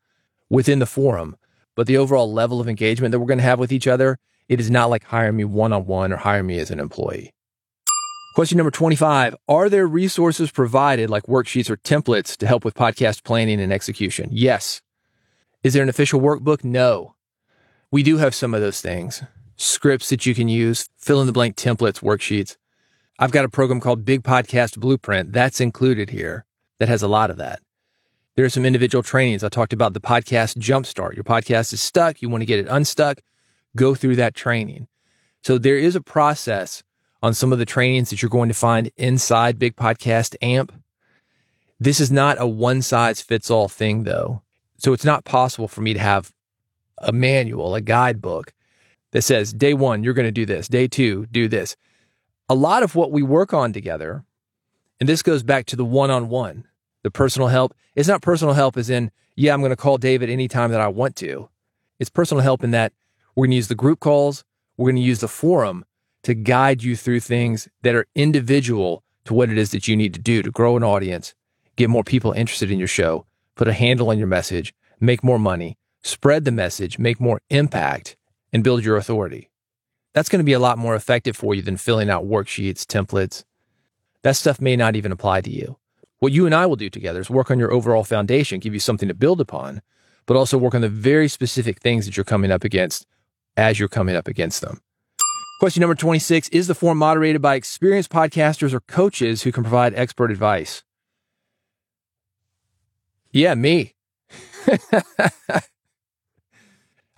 within 0.51 0.81
the 0.81 0.85
forum, 0.85 1.35
but 1.77 1.87
the 1.87 1.97
overall 1.97 2.31
level 2.31 2.61
of 2.61 2.69
engagement 2.69 3.13
that 3.13 3.21
we're 3.21 3.25
going 3.25 3.39
to 3.39 3.45
have 3.45 3.59
with 3.59 3.73
each 3.73 3.87
other, 3.87 4.19
it 4.51 4.59
is 4.59 4.69
not 4.69 4.91
like 4.91 5.05
hire 5.05 5.33
me 5.33 5.45
one-on-one 5.45 6.13
or 6.13 6.17
hire 6.17 6.43
me 6.43 6.59
as 6.59 6.73
an 6.73 6.81
employee. 6.81 7.31
Question 8.35 8.59
number 8.59 8.73
25. 8.73 9.37
Are 9.49 9.69
there 9.69 9.87
resources 9.87 10.51
provided 10.51 11.09
like 11.09 11.23
worksheets 11.25 11.71
or 11.71 11.77
templates 11.77 12.37
to 12.37 12.49
help 12.49 12.65
with 12.65 12.75
podcast 12.75 13.23
planning 13.23 13.61
and 13.61 13.73
execution? 13.73 14.29
Yes. 14.33 14.83
Is 15.63 15.73
there 15.73 15.85
an 15.85 15.89
official 15.89 16.21
workbook? 16.21 16.65
No. 16.65 17.15
We 17.93 18.03
do 18.03 18.19
have 18.19 18.35
some 18.35 18.53
of 18.53 18.61
those 18.61 18.81
things 18.81 19.23
scripts 19.57 20.09
that 20.09 20.27
you 20.27 20.35
can 20.35 20.49
use, 20.49 20.89
fill 20.97 21.21
in 21.21 21.27
the 21.27 21.33
blank 21.33 21.55
templates, 21.55 22.01
worksheets. 22.01 22.57
I've 23.19 23.31
got 23.31 23.45
a 23.45 23.49
program 23.49 23.79
called 23.79 24.05
Big 24.05 24.23
Podcast 24.23 24.79
Blueprint 24.79 25.33
that's 25.33 25.61
included 25.61 26.11
here 26.11 26.45
that 26.79 26.89
has 26.89 27.03
a 27.03 27.09
lot 27.09 27.31
of 27.31 27.37
that. 27.37 27.61
There 28.35 28.45
are 28.45 28.51
some 28.51 28.65
individual 28.65 29.03
trainings. 29.03 29.45
I 29.45 29.49
talked 29.49 29.75
about 29.75 29.93
the 29.93 30.01
podcast 30.01 30.57
jumpstart. 30.57 31.15
Your 31.15 31.25
podcast 31.25 31.73
is 31.73 31.81
stuck. 31.81 32.23
You 32.23 32.31
want 32.31 32.43
to 32.43 32.47
get 32.47 32.59
it 32.59 32.67
unstuck. 32.69 33.21
Go 33.77 33.95
through 33.95 34.17
that 34.17 34.35
training. 34.35 34.89
So 35.43 35.59
there 35.59 35.79
is 35.79 35.97
a 35.97 36.01
process 36.01 36.83
on 37.23 37.35
some 37.35 37.53
of 37.53 37.59
the 37.59 37.67
trainings 37.67 38.11
that 38.11 38.23
you're 38.23 38.29
going 38.29 38.49
to 38.49 38.55
find 38.55 38.91
inside 38.97 39.59
Big 39.59 39.77
Podcast 39.77 40.37
AMP. 40.43 40.73
This 41.79 42.01
is 42.01 42.11
not 42.11 42.41
a 42.41 42.47
one 42.47 42.83
size 42.83 43.21
fits 43.21 43.51
all 43.51 43.69
thing 43.69 44.05
though. 44.05 44.43
So 44.79 44.93
it's 44.93 45.05
not 45.05 45.25
possible 45.25 45.69
for 45.69 45.83
me 45.83 45.95
to 45.95 46.01
have 46.01 46.33
a 46.99 47.13
manual, 47.13 47.75
a 47.75 47.81
guidebook 47.81 48.53
that 49.13 49.23
says, 49.23 49.53
day 49.53 49.75
one, 49.75 50.05
you're 50.05 50.15
going 50.15 50.27
to 50.27 50.33
do 50.33 50.47
this. 50.47 50.69
Day 50.69 50.89
two, 50.89 51.27
do 51.27 51.49
this. 51.49 51.77
A 52.49 52.55
lot 52.55 52.83
of 52.83 52.95
what 52.95 53.13
we 53.13 53.23
work 53.23 53.53
on 53.53 53.73
together, 53.73 54.25
and 54.99 55.09
this 55.09 55.23
goes 55.23 55.43
back 55.43 55.67
to 55.67 55.77
the 55.77 55.85
one 55.85 56.11
on 56.11 56.29
one, 56.29 56.67
the 57.03 57.11
personal 57.11 57.49
help, 57.49 57.75
it's 57.95 58.09
not 58.09 58.23
personal 58.23 58.55
help 58.55 58.77
as 58.77 58.91
in, 58.91 59.11
yeah, 59.37 59.55
I'm 59.55 59.61
going 59.61 59.71
to 59.71 59.77
call 59.77 59.99
David 59.99 60.31
anytime 60.31 60.71
that 60.71 60.81
I 60.81 60.89
want 60.89 61.17
to. 61.17 61.49
It's 61.99 62.11
personal 62.11 62.43
help 62.43 62.63
in 62.65 62.71
that 62.73 62.93
we're 63.41 63.47
going 63.47 63.53
to 63.53 63.57
use 63.57 63.69
the 63.69 63.75
group 63.75 64.01
calls, 64.01 64.45
we're 64.77 64.91
going 64.91 64.97
to 64.97 65.09
use 65.09 65.21
the 65.21 65.27
forum 65.29 65.87
to 66.25 66.35
guide 66.35 66.83
you 66.83 66.95
through 66.95 67.21
things 67.21 67.69
that 67.81 67.95
are 67.95 68.05
individual 68.15 69.03
to 69.25 69.33
what 69.33 69.49
it 69.49 69.57
is 69.57 69.71
that 69.71 69.89
you 69.89 69.97
need 69.97 70.13
to 70.13 70.21
do 70.21 70.43
to 70.43 70.51
grow 70.51 70.77
an 70.77 70.85
audience, 70.85 71.35
get 71.75 71.89
more 71.89 72.05
people 72.05 72.33
interested 72.33 72.71
in 72.71 72.79
your 72.79 72.87
show, 72.87 73.25
put 73.55 73.67
a 73.67 73.73
handle 73.73 74.11
on 74.11 74.19
your 74.19 74.27
message, 74.27 74.75
make 75.01 75.25
more 75.25 75.39
money, 75.39 75.79
spread 76.03 76.45
the 76.45 76.53
message, 76.53 76.99
make 76.99 77.19
more 77.19 77.41
impact, 77.49 78.15
and 78.53 78.63
build 78.63 78.85
your 78.85 78.99
authority. 78.99 79.49
That's 80.13 80.29
going 80.29 80.41
to 80.41 80.45
be 80.45 80.53
a 80.53 80.59
lot 80.59 80.77
more 80.77 80.95
effective 80.95 81.35
for 81.35 81.55
you 81.55 81.63
than 81.63 81.79
filling 81.79 82.11
out 82.11 82.29
worksheets, 82.29 82.85
templates. 82.85 83.45
That 84.21 84.37
stuff 84.37 84.61
may 84.61 84.77
not 84.77 84.97
even 84.97 85.13
apply 85.13 85.41
to 85.41 85.51
you. 85.51 85.79
What 86.19 86.33
you 86.33 86.45
and 86.45 86.55
I 86.55 86.67
will 86.67 86.77
do 86.77 86.91
together 86.91 87.21
is 87.21 87.31
work 87.31 87.51
on 87.51 87.59
your 87.59 87.73
overall 87.73 88.05
foundation, 88.05 88.61
give 88.61 88.75
you 88.75 88.81
something 88.81 89.09
to 89.09 89.15
build 89.15 89.41
upon, 89.41 89.81
but 90.27 90.37
also 90.37 90.59
work 90.59 90.75
on 90.75 90.83
the 90.83 90.91
very 90.91 91.27
specific 91.27 91.81
things 91.81 92.05
that 92.05 92.19
you're 92.19 92.25
coming 92.25 92.51
up 92.51 92.65
against 92.65 93.07
as 93.61 93.79
you're 93.79 93.89
coming 93.89 94.17
up 94.17 94.27
against 94.27 94.63
them. 94.63 94.81
Question 95.61 95.83
number 95.83 95.95
26 95.95 96.49
Is 96.49 96.67
the 96.67 96.75
forum 96.75 96.99
moderated 96.99 97.43
by 97.43 97.55
experienced 97.55 98.11
podcasters 98.11 98.73
or 98.73 98.81
coaches 98.81 99.43
who 99.43 99.53
can 99.53 99.63
provide 99.63 99.95
expert 99.95 100.31
advice? 100.31 100.83
Yeah, 103.31 103.55
me. 103.55 103.95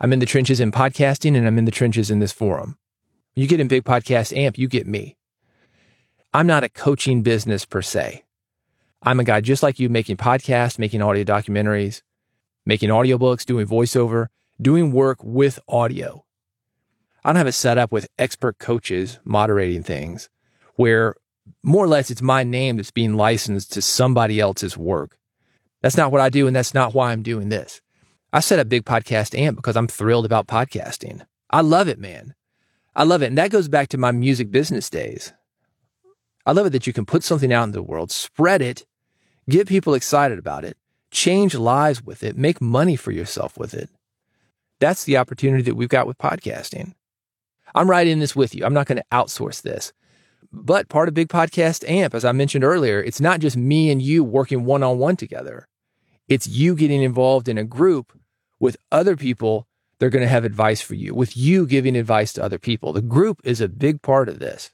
I'm 0.01 0.13
in 0.13 0.19
the 0.19 0.27
trenches 0.27 0.59
in 0.59 0.73
podcasting 0.73 1.37
and 1.37 1.47
I'm 1.47 1.59
in 1.59 1.65
the 1.65 1.71
trenches 1.71 2.11
in 2.11 2.19
this 2.19 2.33
forum. 2.33 2.77
You 3.37 3.47
get 3.47 3.61
in 3.61 3.69
Big 3.69 3.85
Podcast 3.85 4.37
AMP, 4.37 4.59
you 4.59 4.67
get 4.67 4.87
me. 4.87 5.17
I'm 6.35 6.47
not 6.47 6.65
a 6.65 6.69
coaching 6.69 7.23
business 7.23 7.65
per 7.65 7.81
se. 7.81 8.25
I'm 9.03 9.21
a 9.21 9.25
guy 9.25 9.41
just 9.41 9.63
like 9.63 9.79
you 9.79 9.89
making 9.89 10.17
podcasts, 10.17 10.79
making 10.79 11.01
audio 11.03 11.25
documentaries, 11.25 12.03
making 12.67 12.91
audiobooks, 12.91 13.45
doing 13.47 13.67
voiceover, 13.67 14.27
doing 14.61 14.93
work 14.93 15.23
with 15.23 15.61
audio. 15.69 16.25
I 17.25 17.29
don't 17.29 17.37
have 17.37 17.47
it 17.47 17.53
set 17.53 17.79
up 17.79 17.93
with 17.93 18.09
expert 18.19 18.59
coaches 18.59 19.21
moderating 19.25 19.83
things 19.83 20.29
where 20.75 21.15
more 21.63 21.85
or 21.85 21.89
less 21.89 22.11
it's 22.11 22.23
my 22.23 22.43
name 22.43 22.77
that's 22.77 22.91
being 22.91 23.15
licensed 23.15 23.73
to 23.73 23.83
somebody 23.83 24.41
else's 24.41 24.77
work. 24.77 25.17
That's 25.83 25.97
not 25.97 26.13
what 26.13 26.21
I 26.21 26.31
do, 26.31 26.47
and 26.47 26.55
that's 26.55 26.75
not 26.75 26.95
why 26.95 27.13
I'm 27.13 27.23
doing 27.23 27.49
this. 27.49 27.81
I 28.33 28.41
set 28.41 28.59
up 28.59 28.69
Big 28.69 28.85
Podcast 28.85 29.39
AMP 29.39 29.57
because 29.57 29.77
I'm 29.77 29.89
thrilled 29.89 30.25
about 30.25 30.47
podcasting. 30.47 31.25
I 31.51 31.61
love 31.61 31.89
it, 31.89 31.99
man. 31.99 32.35
I 32.95 33.05
love 33.05 33.23
it. 33.23 33.27
And 33.27 33.39
that 33.39 33.51
goes 33.51 33.69
back 33.69 33.89
to 33.89 33.99
my 33.99 34.11
music 34.11 34.51
business 34.51 34.89
days. 34.89 35.33
I 36.45 36.53
love 36.53 36.67
it 36.67 36.71
that 36.71 36.87
you 36.87 36.93
can 36.93 37.07
put 37.07 37.23
something 37.23 37.53
out 37.53 37.65
in 37.65 37.73
the 37.73 37.83
world, 37.83 38.11
spread 38.11 38.63
it, 38.63 38.85
get 39.49 39.69
people 39.69 39.95
excited 39.95 40.39
about 40.39 40.65
it, 40.65 40.77
change 41.11 41.55
lives 41.55 42.03
with 42.03 42.23
it, 42.23 42.37
make 42.37 42.61
money 42.61 42.97
for 42.97 43.13
yourself 43.13 43.57
with 43.57 43.75
it. 43.75 43.91
That's 44.81 45.05
the 45.05 45.19
opportunity 45.19 45.63
that 45.65 45.77
we've 45.77 45.89
got 45.89 46.07
with 46.07 46.19
podcasting. 46.19 46.95
I'm 47.75 47.91
right 47.91 48.07
in 48.07 48.19
this 48.19 48.37
with 48.37 48.55
you. 48.55 48.65
I'm 48.65 48.75
not 48.75 48.87
going 48.87 48.99
to 48.99 49.05
outsource 49.13 49.63
this. 49.63 49.93
But 50.53 50.89
part 50.89 51.09
of 51.09 51.15
Big 51.15 51.29
Podcast 51.29 51.89
AMP, 51.89 52.15
as 52.15 52.25
I 52.25 52.33
mentioned 52.33 52.65
earlier, 52.65 53.03
it's 53.03 53.21
not 53.21 53.41
just 53.41 53.57
me 53.57 53.91
and 53.91 54.03
you 54.03 54.23
working 54.23 54.65
one 54.65 54.83
on 54.83 54.99
one 54.99 55.17
together. 55.17 55.67
It's 56.29 56.47
you 56.47 56.75
getting 56.75 57.03
involved 57.03 57.49
in 57.49 57.59
a 57.59 57.65
group 57.65 58.13
with 58.61 58.77
other 58.91 59.17
people. 59.17 59.67
They're 59.99 60.11
going 60.11 60.25
to 60.25 60.29
have 60.29 60.45
advice 60.45 60.81
for 60.81 60.95
you, 60.95 61.15
with 61.15 61.37
you 61.37 61.67
giving 61.67 61.97
advice 61.97 62.33
to 62.35 62.45
other 62.45 62.59
people. 62.59 62.93
The 62.93 63.01
group 63.01 63.41
is 63.45 63.61
a 63.61 63.69
big 63.69 64.03
part 64.03 64.29
of 64.29 64.41
this. 64.41 64.71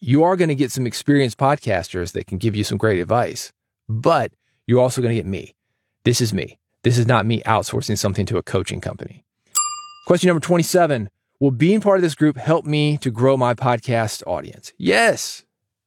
You 0.00 0.22
are 0.22 0.36
going 0.36 0.50
to 0.50 0.54
get 0.54 0.70
some 0.70 0.86
experienced 0.86 1.38
podcasters 1.38 2.12
that 2.12 2.26
can 2.26 2.36
give 2.36 2.54
you 2.54 2.64
some 2.64 2.76
great 2.76 3.00
advice, 3.00 3.52
but 3.88 4.32
you're 4.66 4.80
also 4.80 5.00
going 5.00 5.14
to 5.14 5.22
get 5.22 5.26
me. 5.26 5.54
This 6.04 6.20
is 6.20 6.34
me. 6.34 6.58
This 6.82 6.98
is 6.98 7.06
not 7.06 7.26
me 7.26 7.42
outsourcing 7.46 7.96
something 7.96 8.26
to 8.26 8.36
a 8.36 8.42
coaching 8.42 8.80
company. 8.80 9.24
Question 10.06 10.28
number 10.28 10.40
27 10.40 11.08
Will 11.38 11.50
being 11.50 11.80
part 11.80 11.98
of 11.98 12.02
this 12.02 12.14
group 12.14 12.36
help 12.36 12.64
me 12.64 12.96
to 12.98 13.10
grow 13.10 13.36
my 13.36 13.54
podcast 13.54 14.22
audience? 14.26 14.72
Yes. 14.78 15.44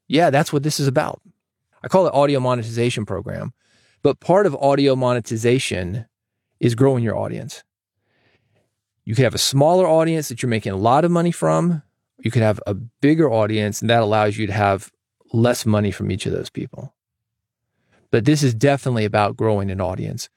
Yeah, 0.08 0.30
that's 0.30 0.54
what 0.54 0.64
this 0.64 0.80
is 0.80 0.88
about. 0.88 1.22
I 1.84 1.88
call 1.88 2.06
it 2.08 2.14
audio 2.14 2.40
monetization 2.40 3.06
program, 3.06 3.54
but 4.04 4.20
part 4.20 4.46
of 4.46 4.56
audio 4.56 4.96
monetization 4.96 6.06
is 6.60 6.76
growing 6.76 7.04
your 7.04 7.18
audience. 7.18 7.64
You 9.06 9.16
could 9.16 9.24
have 9.24 9.36
a 9.36 9.40
smaller 9.40 9.88
audience 9.88 10.30
that 10.30 10.44
you're 10.44 10.50
making 10.50 10.74
a 10.74 10.78
lot 10.78 11.04
of 11.06 11.10
money 11.10 11.32
from. 11.32 11.82
You 12.20 12.32
could 12.32 12.44
have 12.44 12.60
a 12.68 12.74
bigger 12.74 13.32
audience, 13.32 13.82
and 13.82 13.90
that 13.90 14.04
allows 14.04 14.38
you 14.38 14.46
to 14.46 14.54
have 14.54 14.92
less 15.34 15.66
money 15.66 15.90
from 15.90 16.12
each 16.12 16.26
of 16.26 16.32
those 16.32 16.50
people. 16.50 16.94
But 18.12 18.26
this 18.26 18.44
is 18.44 18.54
definitely 18.54 19.06
about 19.06 19.38
growing 19.38 19.72
an 19.72 19.82
audience. 19.82 20.30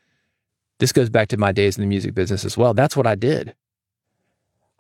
This 0.78 0.92
goes 0.92 1.10
back 1.10 1.28
to 1.28 1.36
my 1.36 1.52
days 1.52 1.76
in 1.76 1.82
the 1.82 1.88
music 1.88 2.14
business 2.14 2.44
as 2.44 2.56
well. 2.56 2.72
That's 2.72 2.96
what 2.96 3.06
I 3.06 3.14
did. 3.14 3.54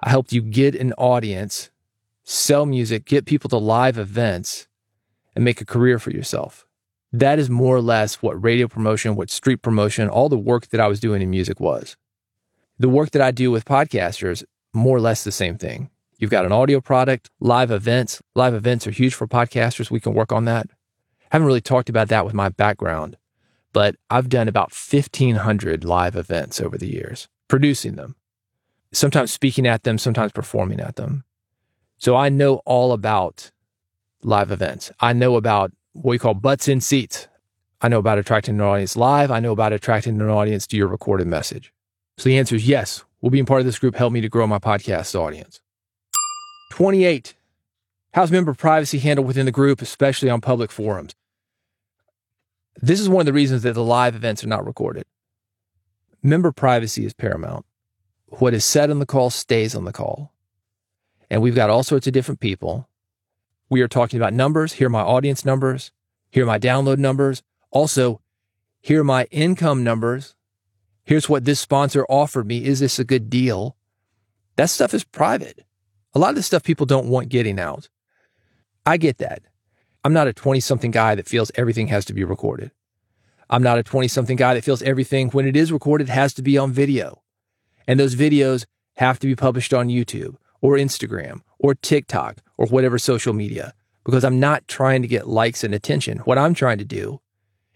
I 0.02 0.10
helped 0.10 0.32
you 0.32 0.42
get 0.42 0.74
an 0.74 0.92
audience, 0.94 1.70
sell 2.24 2.66
music, 2.66 3.04
get 3.04 3.24
people 3.24 3.48
to 3.50 3.56
live 3.56 3.98
events, 3.98 4.66
and 5.36 5.44
make 5.44 5.60
a 5.60 5.64
career 5.64 6.00
for 6.00 6.10
yourself. 6.10 6.66
That 7.12 7.38
is 7.38 7.48
more 7.48 7.76
or 7.76 7.80
less 7.80 8.16
what 8.16 8.42
radio 8.42 8.66
promotion, 8.66 9.14
what 9.14 9.30
street 9.30 9.62
promotion, 9.62 10.08
all 10.08 10.28
the 10.28 10.38
work 10.38 10.68
that 10.68 10.80
I 10.80 10.88
was 10.88 10.98
doing 10.98 11.22
in 11.22 11.30
music 11.30 11.60
was. 11.60 11.96
The 12.78 12.88
work 12.88 13.12
that 13.12 13.22
I 13.22 13.30
do 13.30 13.52
with 13.52 13.64
podcasters, 13.64 14.42
more 14.72 14.96
or 14.96 15.00
less 15.00 15.22
the 15.22 15.30
same 15.30 15.56
thing. 15.56 15.90
You've 16.18 16.30
got 16.30 16.46
an 16.46 16.52
audio 16.52 16.80
product, 16.80 17.30
live 17.38 17.70
events. 17.70 18.20
Live 18.34 18.54
events 18.54 18.86
are 18.86 18.92
huge 18.92 19.14
for 19.14 19.28
podcasters. 19.28 19.90
We 19.90 20.00
can 20.00 20.14
work 20.14 20.32
on 20.32 20.46
that. 20.46 20.66
I 20.70 21.36
haven't 21.36 21.46
really 21.46 21.60
talked 21.60 21.88
about 21.88 22.08
that 22.08 22.24
with 22.24 22.34
my 22.34 22.48
background, 22.48 23.18
but 23.72 23.94
I've 24.10 24.28
done 24.28 24.48
about 24.48 24.72
1,500 24.72 25.84
live 25.84 26.16
events 26.16 26.60
over 26.60 26.76
the 26.76 26.90
years, 26.90 27.28
producing 27.48 27.94
them 27.94 28.16
sometimes 28.92 29.32
speaking 29.32 29.66
at 29.66 29.82
them, 29.82 29.98
sometimes 29.98 30.32
performing 30.32 30.80
at 30.80 30.96
them. 30.96 31.24
So 31.98 32.16
I 32.16 32.28
know 32.28 32.56
all 32.66 32.92
about 32.92 33.50
live 34.22 34.50
events. 34.50 34.92
I 35.00 35.12
know 35.12 35.36
about 35.36 35.72
what 35.92 36.10
we 36.10 36.18
call 36.18 36.34
butts 36.34 36.68
in 36.68 36.80
seats. 36.80 37.28
I 37.80 37.88
know 37.88 37.98
about 37.98 38.18
attracting 38.18 38.54
an 38.54 38.60
audience 38.60 38.96
live. 38.96 39.30
I 39.30 39.40
know 39.40 39.52
about 39.52 39.72
attracting 39.72 40.20
an 40.20 40.28
audience 40.28 40.66
to 40.68 40.76
your 40.76 40.88
recorded 40.88 41.26
message. 41.26 41.72
So 42.18 42.28
the 42.28 42.38
answer 42.38 42.54
is 42.54 42.68
yes. 42.68 43.04
Being 43.28 43.46
part 43.46 43.60
of 43.60 43.66
this 43.66 43.78
group 43.78 43.94
help 43.94 44.12
me 44.12 44.20
to 44.20 44.28
grow 44.28 44.46
my 44.46 44.58
podcast 44.58 45.14
audience? 45.14 45.60
28. 46.72 47.34
How's 48.14 48.30
member 48.30 48.52
privacy 48.52 48.98
handled 48.98 49.26
within 49.26 49.46
the 49.46 49.52
group, 49.52 49.80
especially 49.80 50.28
on 50.28 50.40
public 50.40 50.70
forums? 50.70 51.14
This 52.80 53.00
is 53.00 53.08
one 53.08 53.20
of 53.20 53.26
the 53.26 53.32
reasons 53.32 53.62
that 53.62 53.74
the 53.74 53.84
live 53.84 54.14
events 54.14 54.42
are 54.42 54.48
not 54.48 54.66
recorded. 54.66 55.04
Member 56.22 56.52
privacy 56.52 57.04
is 57.04 57.14
paramount 57.14 57.64
what 58.38 58.54
is 58.54 58.64
said 58.64 58.90
on 58.90 58.98
the 58.98 59.06
call 59.06 59.30
stays 59.30 59.74
on 59.74 59.84
the 59.84 59.92
call. 59.92 60.32
And 61.30 61.42
we've 61.42 61.54
got 61.54 61.70
all 61.70 61.82
sorts 61.82 62.06
of 62.06 62.12
different 62.12 62.40
people. 62.40 62.88
We 63.68 63.80
are 63.80 63.88
talking 63.88 64.18
about 64.18 64.32
numbers. 64.32 64.74
Here 64.74 64.86
are 64.86 64.90
my 64.90 65.02
audience 65.02 65.44
numbers. 65.44 65.92
Here 66.30 66.44
are 66.44 66.46
my 66.46 66.58
download 66.58 66.98
numbers. 66.98 67.42
Also, 67.70 68.20
here 68.80 69.00
are 69.00 69.04
my 69.04 69.24
income 69.30 69.84
numbers. 69.84 70.34
Here's 71.04 71.28
what 71.28 71.44
this 71.44 71.60
sponsor 71.60 72.04
offered 72.08 72.46
me. 72.46 72.64
Is 72.64 72.80
this 72.80 72.98
a 72.98 73.04
good 73.04 73.28
deal? 73.28 73.76
That 74.56 74.70
stuff 74.70 74.94
is 74.94 75.04
private. 75.04 75.64
A 76.14 76.18
lot 76.18 76.30
of 76.30 76.36
the 76.36 76.42
stuff 76.42 76.62
people 76.62 76.86
don't 76.86 77.08
want 77.08 77.28
getting 77.28 77.58
out. 77.58 77.88
I 78.84 78.96
get 78.96 79.18
that. 79.18 79.42
I'm 80.04 80.12
not 80.12 80.26
a 80.26 80.32
20 80.32 80.60
something 80.60 80.90
guy 80.90 81.14
that 81.14 81.28
feels 81.28 81.52
everything 81.54 81.86
has 81.88 82.04
to 82.06 82.14
be 82.14 82.24
recorded. 82.24 82.72
I'm 83.48 83.62
not 83.62 83.78
a 83.78 83.82
20 83.82 84.08
something 84.08 84.36
guy 84.36 84.54
that 84.54 84.64
feels 84.64 84.82
everything, 84.82 85.28
when 85.30 85.46
it 85.46 85.56
is 85.56 85.72
recorded, 85.72 86.08
has 86.08 86.34
to 86.34 86.42
be 86.42 86.58
on 86.58 86.72
video. 86.72 87.22
And 87.86 87.98
those 87.98 88.14
videos 88.14 88.64
have 88.96 89.18
to 89.20 89.26
be 89.26 89.36
published 89.36 89.74
on 89.74 89.88
YouTube 89.88 90.36
or 90.60 90.76
Instagram 90.76 91.40
or 91.58 91.74
TikTok 91.74 92.38
or 92.56 92.66
whatever 92.66 92.98
social 92.98 93.32
media 93.32 93.74
because 94.04 94.24
I'm 94.24 94.40
not 94.40 94.66
trying 94.68 95.02
to 95.02 95.08
get 95.08 95.28
likes 95.28 95.64
and 95.64 95.74
attention. 95.74 96.18
What 96.18 96.38
I'm 96.38 96.54
trying 96.54 96.78
to 96.78 96.84
do 96.84 97.20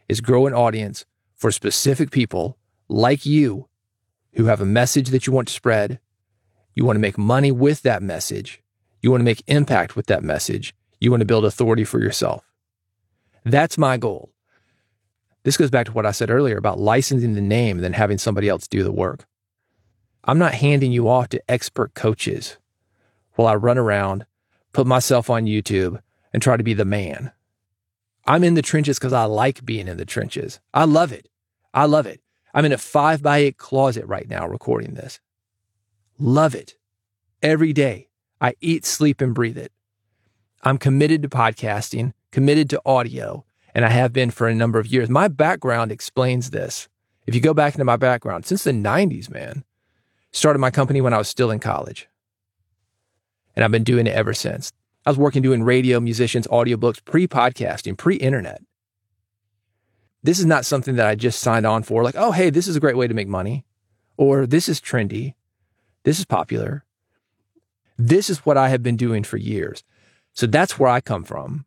is 0.08 0.20
grow 0.20 0.46
an 0.46 0.54
audience 0.54 1.04
for 1.34 1.50
specific 1.50 2.10
people 2.10 2.58
like 2.88 3.26
you 3.26 3.68
who 4.34 4.46
have 4.46 4.60
a 4.60 4.66
message 4.66 5.10
that 5.10 5.26
you 5.26 5.32
want 5.32 5.48
to 5.48 5.54
spread. 5.54 6.00
You 6.74 6.84
want 6.84 6.96
to 6.96 7.00
make 7.00 7.18
money 7.18 7.52
with 7.52 7.82
that 7.82 8.02
message. 8.02 8.62
You 9.02 9.10
want 9.10 9.20
to 9.20 9.24
make 9.24 9.42
impact 9.46 9.96
with 9.96 10.06
that 10.06 10.22
message. 10.22 10.74
You 11.00 11.10
want 11.10 11.20
to 11.20 11.26
build 11.26 11.44
authority 11.44 11.84
for 11.84 12.00
yourself. 12.00 12.44
That's 13.44 13.78
my 13.78 13.96
goal. 13.96 14.32
This 15.44 15.56
goes 15.56 15.70
back 15.70 15.86
to 15.86 15.92
what 15.92 16.06
I 16.06 16.10
said 16.10 16.30
earlier 16.30 16.58
about 16.58 16.80
licensing 16.80 17.34
the 17.34 17.40
name 17.40 17.76
and 17.76 17.84
then 17.84 17.92
having 17.92 18.18
somebody 18.18 18.48
else 18.48 18.66
do 18.66 18.82
the 18.82 18.92
work. 18.92 19.24
I'm 20.26 20.38
not 20.38 20.54
handing 20.54 20.90
you 20.90 21.08
off 21.08 21.28
to 21.28 21.50
expert 21.50 21.94
coaches 21.94 22.58
while 23.34 23.46
I 23.46 23.54
run 23.54 23.78
around, 23.78 24.26
put 24.72 24.86
myself 24.86 25.30
on 25.30 25.44
YouTube, 25.44 26.00
and 26.32 26.42
try 26.42 26.56
to 26.56 26.64
be 26.64 26.74
the 26.74 26.84
man. 26.84 27.30
I'm 28.26 28.42
in 28.42 28.54
the 28.54 28.62
trenches 28.62 28.98
because 28.98 29.12
I 29.12 29.24
like 29.24 29.64
being 29.64 29.86
in 29.86 29.98
the 29.98 30.04
trenches. 30.04 30.58
I 30.74 30.84
love 30.84 31.12
it. 31.12 31.28
I 31.72 31.84
love 31.84 32.06
it. 32.06 32.20
I'm 32.52 32.64
in 32.64 32.72
a 32.72 32.78
five 32.78 33.22
by 33.22 33.38
eight 33.38 33.56
closet 33.56 34.04
right 34.06 34.28
now 34.28 34.48
recording 34.48 34.94
this. 34.94 35.20
Love 36.18 36.54
it. 36.54 36.74
Every 37.42 37.72
day, 37.72 38.08
I 38.40 38.54
eat, 38.60 38.84
sleep, 38.84 39.20
and 39.20 39.34
breathe 39.34 39.58
it. 39.58 39.70
I'm 40.62 40.78
committed 40.78 41.22
to 41.22 41.28
podcasting, 41.28 42.14
committed 42.32 42.68
to 42.70 42.82
audio, 42.84 43.44
and 43.74 43.84
I 43.84 43.90
have 43.90 44.12
been 44.12 44.30
for 44.30 44.48
a 44.48 44.54
number 44.54 44.78
of 44.80 44.86
years. 44.88 45.08
My 45.08 45.28
background 45.28 45.92
explains 45.92 46.50
this. 46.50 46.88
If 47.26 47.34
you 47.34 47.40
go 47.40 47.54
back 47.54 47.74
into 47.74 47.84
my 47.84 47.96
background, 47.96 48.46
since 48.46 48.64
the 48.64 48.72
90s, 48.72 49.30
man, 49.30 49.64
Started 50.36 50.58
my 50.58 50.70
company 50.70 51.00
when 51.00 51.14
I 51.14 51.16
was 51.16 51.28
still 51.28 51.50
in 51.50 51.60
college. 51.60 52.10
And 53.54 53.64
I've 53.64 53.70
been 53.70 53.84
doing 53.84 54.06
it 54.06 54.14
ever 54.14 54.34
since. 54.34 54.70
I 55.06 55.10
was 55.10 55.16
working 55.16 55.40
doing 55.40 55.62
radio, 55.62 55.98
musicians, 55.98 56.46
audiobooks, 56.48 57.02
pre 57.02 57.26
podcasting, 57.26 57.96
pre 57.96 58.16
internet. 58.16 58.60
This 60.22 60.38
is 60.38 60.44
not 60.44 60.66
something 60.66 60.96
that 60.96 61.06
I 61.06 61.14
just 61.14 61.40
signed 61.40 61.64
on 61.64 61.82
for, 61.84 62.04
like, 62.04 62.16
oh, 62.18 62.32
hey, 62.32 62.50
this 62.50 62.68
is 62.68 62.76
a 62.76 62.80
great 62.80 62.98
way 62.98 63.08
to 63.08 63.14
make 63.14 63.28
money, 63.28 63.64
or 64.18 64.46
this 64.46 64.68
is 64.68 64.78
trendy, 64.78 65.32
this 66.02 66.18
is 66.18 66.26
popular. 66.26 66.84
This 67.96 68.28
is 68.28 68.44
what 68.44 68.58
I 68.58 68.68
have 68.68 68.82
been 68.82 68.98
doing 68.98 69.24
for 69.24 69.38
years. 69.38 69.84
So 70.34 70.46
that's 70.46 70.78
where 70.78 70.90
I 70.90 71.00
come 71.00 71.24
from. 71.24 71.64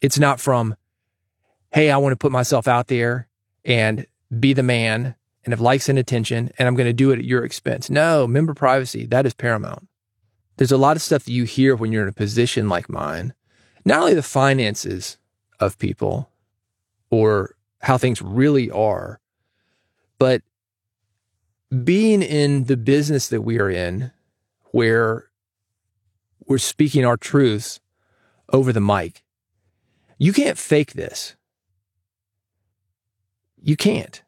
It's 0.00 0.16
not 0.16 0.38
from, 0.38 0.76
hey, 1.72 1.90
I 1.90 1.96
want 1.96 2.12
to 2.12 2.16
put 2.16 2.30
myself 2.30 2.68
out 2.68 2.86
there 2.86 3.26
and 3.64 4.06
be 4.38 4.52
the 4.52 4.62
man 4.62 5.16
and 5.44 5.52
have 5.52 5.60
likes 5.60 5.88
and 5.88 5.98
attention, 5.98 6.50
and 6.58 6.68
I'm 6.68 6.74
going 6.74 6.86
to 6.88 6.92
do 6.92 7.10
it 7.10 7.18
at 7.18 7.24
your 7.24 7.44
expense. 7.44 7.88
No, 7.88 8.26
member 8.26 8.54
privacy, 8.54 9.06
that 9.06 9.26
is 9.26 9.34
paramount. 9.34 9.88
There's 10.56 10.72
a 10.72 10.76
lot 10.76 10.96
of 10.96 11.02
stuff 11.02 11.24
that 11.24 11.32
you 11.32 11.44
hear 11.44 11.74
when 11.74 11.92
you're 11.92 12.02
in 12.02 12.08
a 12.08 12.12
position 12.12 12.68
like 12.68 12.90
mine, 12.90 13.32
not 13.84 14.00
only 14.00 14.14
the 14.14 14.22
finances 14.22 15.16
of 15.58 15.78
people 15.78 16.30
or 17.10 17.54
how 17.80 17.96
things 17.96 18.20
really 18.20 18.70
are, 18.70 19.20
But 20.20 20.42
being 21.82 22.20
in 22.20 22.64
the 22.64 22.76
business 22.76 23.28
that 23.28 23.40
we 23.40 23.58
are 23.58 23.70
in, 23.70 24.12
where 24.72 25.30
we're 26.46 26.58
speaking 26.58 27.06
our 27.06 27.16
truths 27.16 27.80
over 28.52 28.70
the 28.70 28.82
mic, 28.82 29.24
you 30.18 30.34
can't 30.34 30.58
fake 30.58 30.92
this. 30.92 31.36
You 33.62 33.76
can't. 33.76 34.22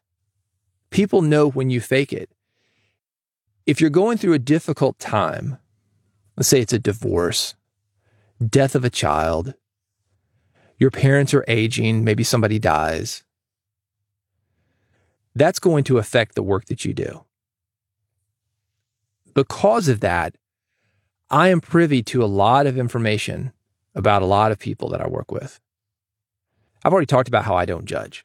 People 0.93 1.23
know 1.23 1.49
when 1.49 1.71
you 1.71 1.81
fake 1.81 2.13
it. 2.13 2.29
If 3.65 3.81
you're 3.81 3.89
going 3.89 4.19
through 4.19 4.33
a 4.33 4.39
difficult 4.39 4.99
time, 4.99 5.57
let's 6.37 6.47
say 6.47 6.61
it's 6.61 6.71
a 6.71 6.77
divorce, 6.77 7.55
death 8.47 8.75
of 8.75 8.85
a 8.85 8.91
child, 8.91 9.55
your 10.77 10.91
parents 10.91 11.33
are 11.33 11.43
aging, 11.47 12.03
maybe 12.03 12.23
somebody 12.23 12.59
dies, 12.59 13.23
that's 15.33 15.57
going 15.57 15.83
to 15.85 15.97
affect 15.97 16.35
the 16.35 16.43
work 16.43 16.65
that 16.65 16.85
you 16.85 16.93
do. 16.93 17.25
Because 19.33 19.87
of 19.87 19.99
that, 20.01 20.35
I 21.27 21.49
am 21.49 21.59
privy 21.59 22.03
to 22.03 22.23
a 22.23 22.29
lot 22.29 22.67
of 22.67 22.77
information 22.77 23.51
about 23.95 24.21
a 24.21 24.27
lot 24.27 24.51
of 24.51 24.59
people 24.59 24.89
that 24.89 25.01
I 25.01 25.07
work 25.07 25.31
with. 25.31 25.59
I've 26.85 26.93
already 26.93 27.07
talked 27.07 27.29
about 27.29 27.45
how 27.45 27.55
I 27.55 27.65
don't 27.65 27.85
judge. 27.85 28.23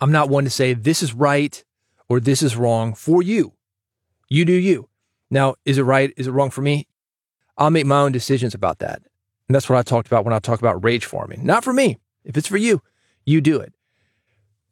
I'm 0.00 0.12
not 0.12 0.28
one 0.28 0.44
to 0.44 0.50
say 0.50 0.74
this 0.74 1.02
is 1.02 1.14
right 1.14 1.62
or 2.08 2.20
this 2.20 2.42
is 2.42 2.56
wrong 2.56 2.94
for 2.94 3.22
you. 3.22 3.54
You 4.28 4.44
do 4.44 4.52
you. 4.52 4.88
Now, 5.30 5.54
is 5.64 5.78
it 5.78 5.82
right? 5.82 6.12
Is 6.16 6.26
it 6.26 6.32
wrong 6.32 6.50
for 6.50 6.62
me? 6.62 6.86
I'll 7.56 7.70
make 7.70 7.86
my 7.86 8.00
own 8.00 8.12
decisions 8.12 8.54
about 8.54 8.78
that. 8.80 9.02
And 9.48 9.54
that's 9.54 9.68
what 9.68 9.78
I 9.78 9.82
talked 9.82 10.06
about 10.06 10.24
when 10.24 10.34
I 10.34 10.38
talk 10.38 10.58
about 10.58 10.84
rage 10.84 11.04
farming. 11.04 11.44
Not 11.44 11.64
for 11.64 11.72
me. 11.72 11.98
If 12.24 12.36
it's 12.36 12.48
for 12.48 12.56
you, 12.56 12.82
you 13.24 13.40
do 13.40 13.60
it. 13.60 13.72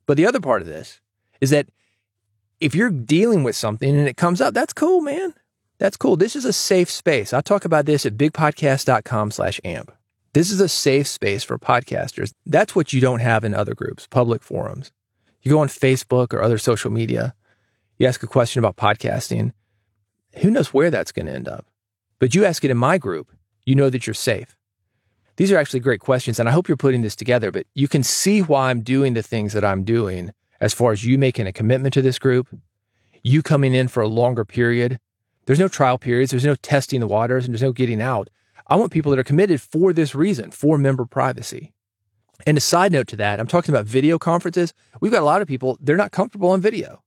But 0.07 0.17
the 0.17 0.27
other 0.27 0.41
part 0.41 0.61
of 0.61 0.69
this 0.69 1.01
is 1.41 1.51
that 1.51 1.69
if 2.61 2.75
you're 2.75 2.91
dealing 2.91 3.43
with 3.43 3.57
something 3.57 3.97
and 3.97 4.09
it 4.09 4.17
comes 4.17 4.41
up, 4.41 4.55
that's 4.55 4.73
cool, 4.73 5.01
man. 5.01 5.35
That's 5.79 5.97
cool. 5.97 6.17
This 6.17 6.37
is 6.37 6.45
a 6.45 6.53
safe 6.53 6.91
space. 6.91 7.33
I 7.33 7.41
talk 7.41 7.65
about 7.65 7.87
this 7.87 8.07
at 8.07 8.17
bigpodcast.com 8.17 9.31
slash 9.31 9.61
amp. 9.65 9.93
This 10.33 10.51
is 10.51 10.61
a 10.61 10.69
safe 10.69 11.07
space 11.07 11.45
for 11.45 11.59
podcasters. 11.59 12.33
That's 12.45 12.75
what 12.75 12.93
you 12.93 13.01
don't 13.01 13.21
have 13.21 13.45
in 13.45 13.55
other 13.55 13.75
groups, 13.75 14.07
public 14.07 14.43
forums. 14.43 14.93
You 15.45 15.53
go 15.53 15.61
on 15.61 15.69
Facebook 15.69 16.33
or 16.33 16.43
other 16.43 16.57
social 16.57 16.91
media, 16.91 17.35
you 17.99 18.07
ask 18.07 18.23
a 18.23 18.27
question 18.27 18.59
about 18.59 18.77
podcasting, 18.77 19.53
who 20.39 20.51
knows 20.51 20.73
where 20.73 20.91
that's 20.91 21.13
going 21.13 21.27
to 21.27 21.33
end 21.33 21.49
up? 21.49 21.67
But 22.19 22.35
you 22.35 22.47
ask 22.47 22.65
it 22.65 22.71
in 22.71 22.79
my 22.79 22.97
group, 22.97 23.31
you 23.67 23.75
know 23.75 23.91
that 23.91 24.07
you're 24.07 24.15
safe. 24.15 24.57
These 25.37 25.53
are 25.53 25.59
actually 25.59 25.81
great 25.81 26.01
questions, 26.01 26.41
and 26.41 26.49
I 26.49 26.53
hope 26.53 26.67
you're 26.67 26.79
putting 26.79 27.03
this 27.03 27.15
together, 27.15 27.51
but 27.51 27.67
you 27.75 27.89
can 27.89 28.03
see 28.03 28.41
why 28.41 28.71
I'm 28.71 28.81
doing 28.81 29.13
the 29.13 29.23
things 29.23 29.53
that 29.53 29.67
I'm 29.67 29.85
doing 29.85 30.33
as 30.63 30.73
far 30.73 30.93
as 30.93 31.05
you 31.05 31.19
making 31.19 31.47
a 31.47 31.53
commitment 31.53 31.93
to 31.95 32.03
this 32.03 32.19
group, 32.19 32.49
you 33.23 33.43
coming 33.43 33.75
in 33.75 33.89
for 33.89 34.03
a 34.03 34.09
longer 34.09 34.47
period. 34.47 34.99
There's 35.45 35.59
no 35.61 35.69
trial 35.69 35.99
periods, 35.99 36.31
there's 36.31 36.47
no 36.47 36.55
testing 36.55 37.01
the 37.01 37.07
waters, 37.07 37.45
and 37.45 37.53
there's 37.53 37.63
no 37.63 37.73
getting 37.73 38.01
out. 38.01 38.31
I 38.67 38.77
want 38.77 38.93
people 38.93 39.11
that 39.11 39.19
are 39.19 39.25
committed 39.25 39.61
for 39.61 39.93
this 39.93 40.15
reason, 40.15 40.53
for 40.53 40.79
member 40.79 41.05
privacy. 41.05 41.74
And 42.47 42.59
a 42.59 42.61
side 42.61 42.93
note 42.93 43.09
to 43.09 43.17
that, 43.17 43.41
I'm 43.41 43.47
talking 43.47 43.75
about 43.75 43.87
video 43.87 44.19
conferences. 44.19 44.75
We've 45.01 45.13
got 45.13 45.23
a 45.23 45.25
lot 45.25 45.43
of 45.43 45.49
people, 45.49 45.79
they're 45.81 45.97
not 45.97 46.13
comfortable 46.13 46.51
on 46.51 46.61
video. 46.61 47.03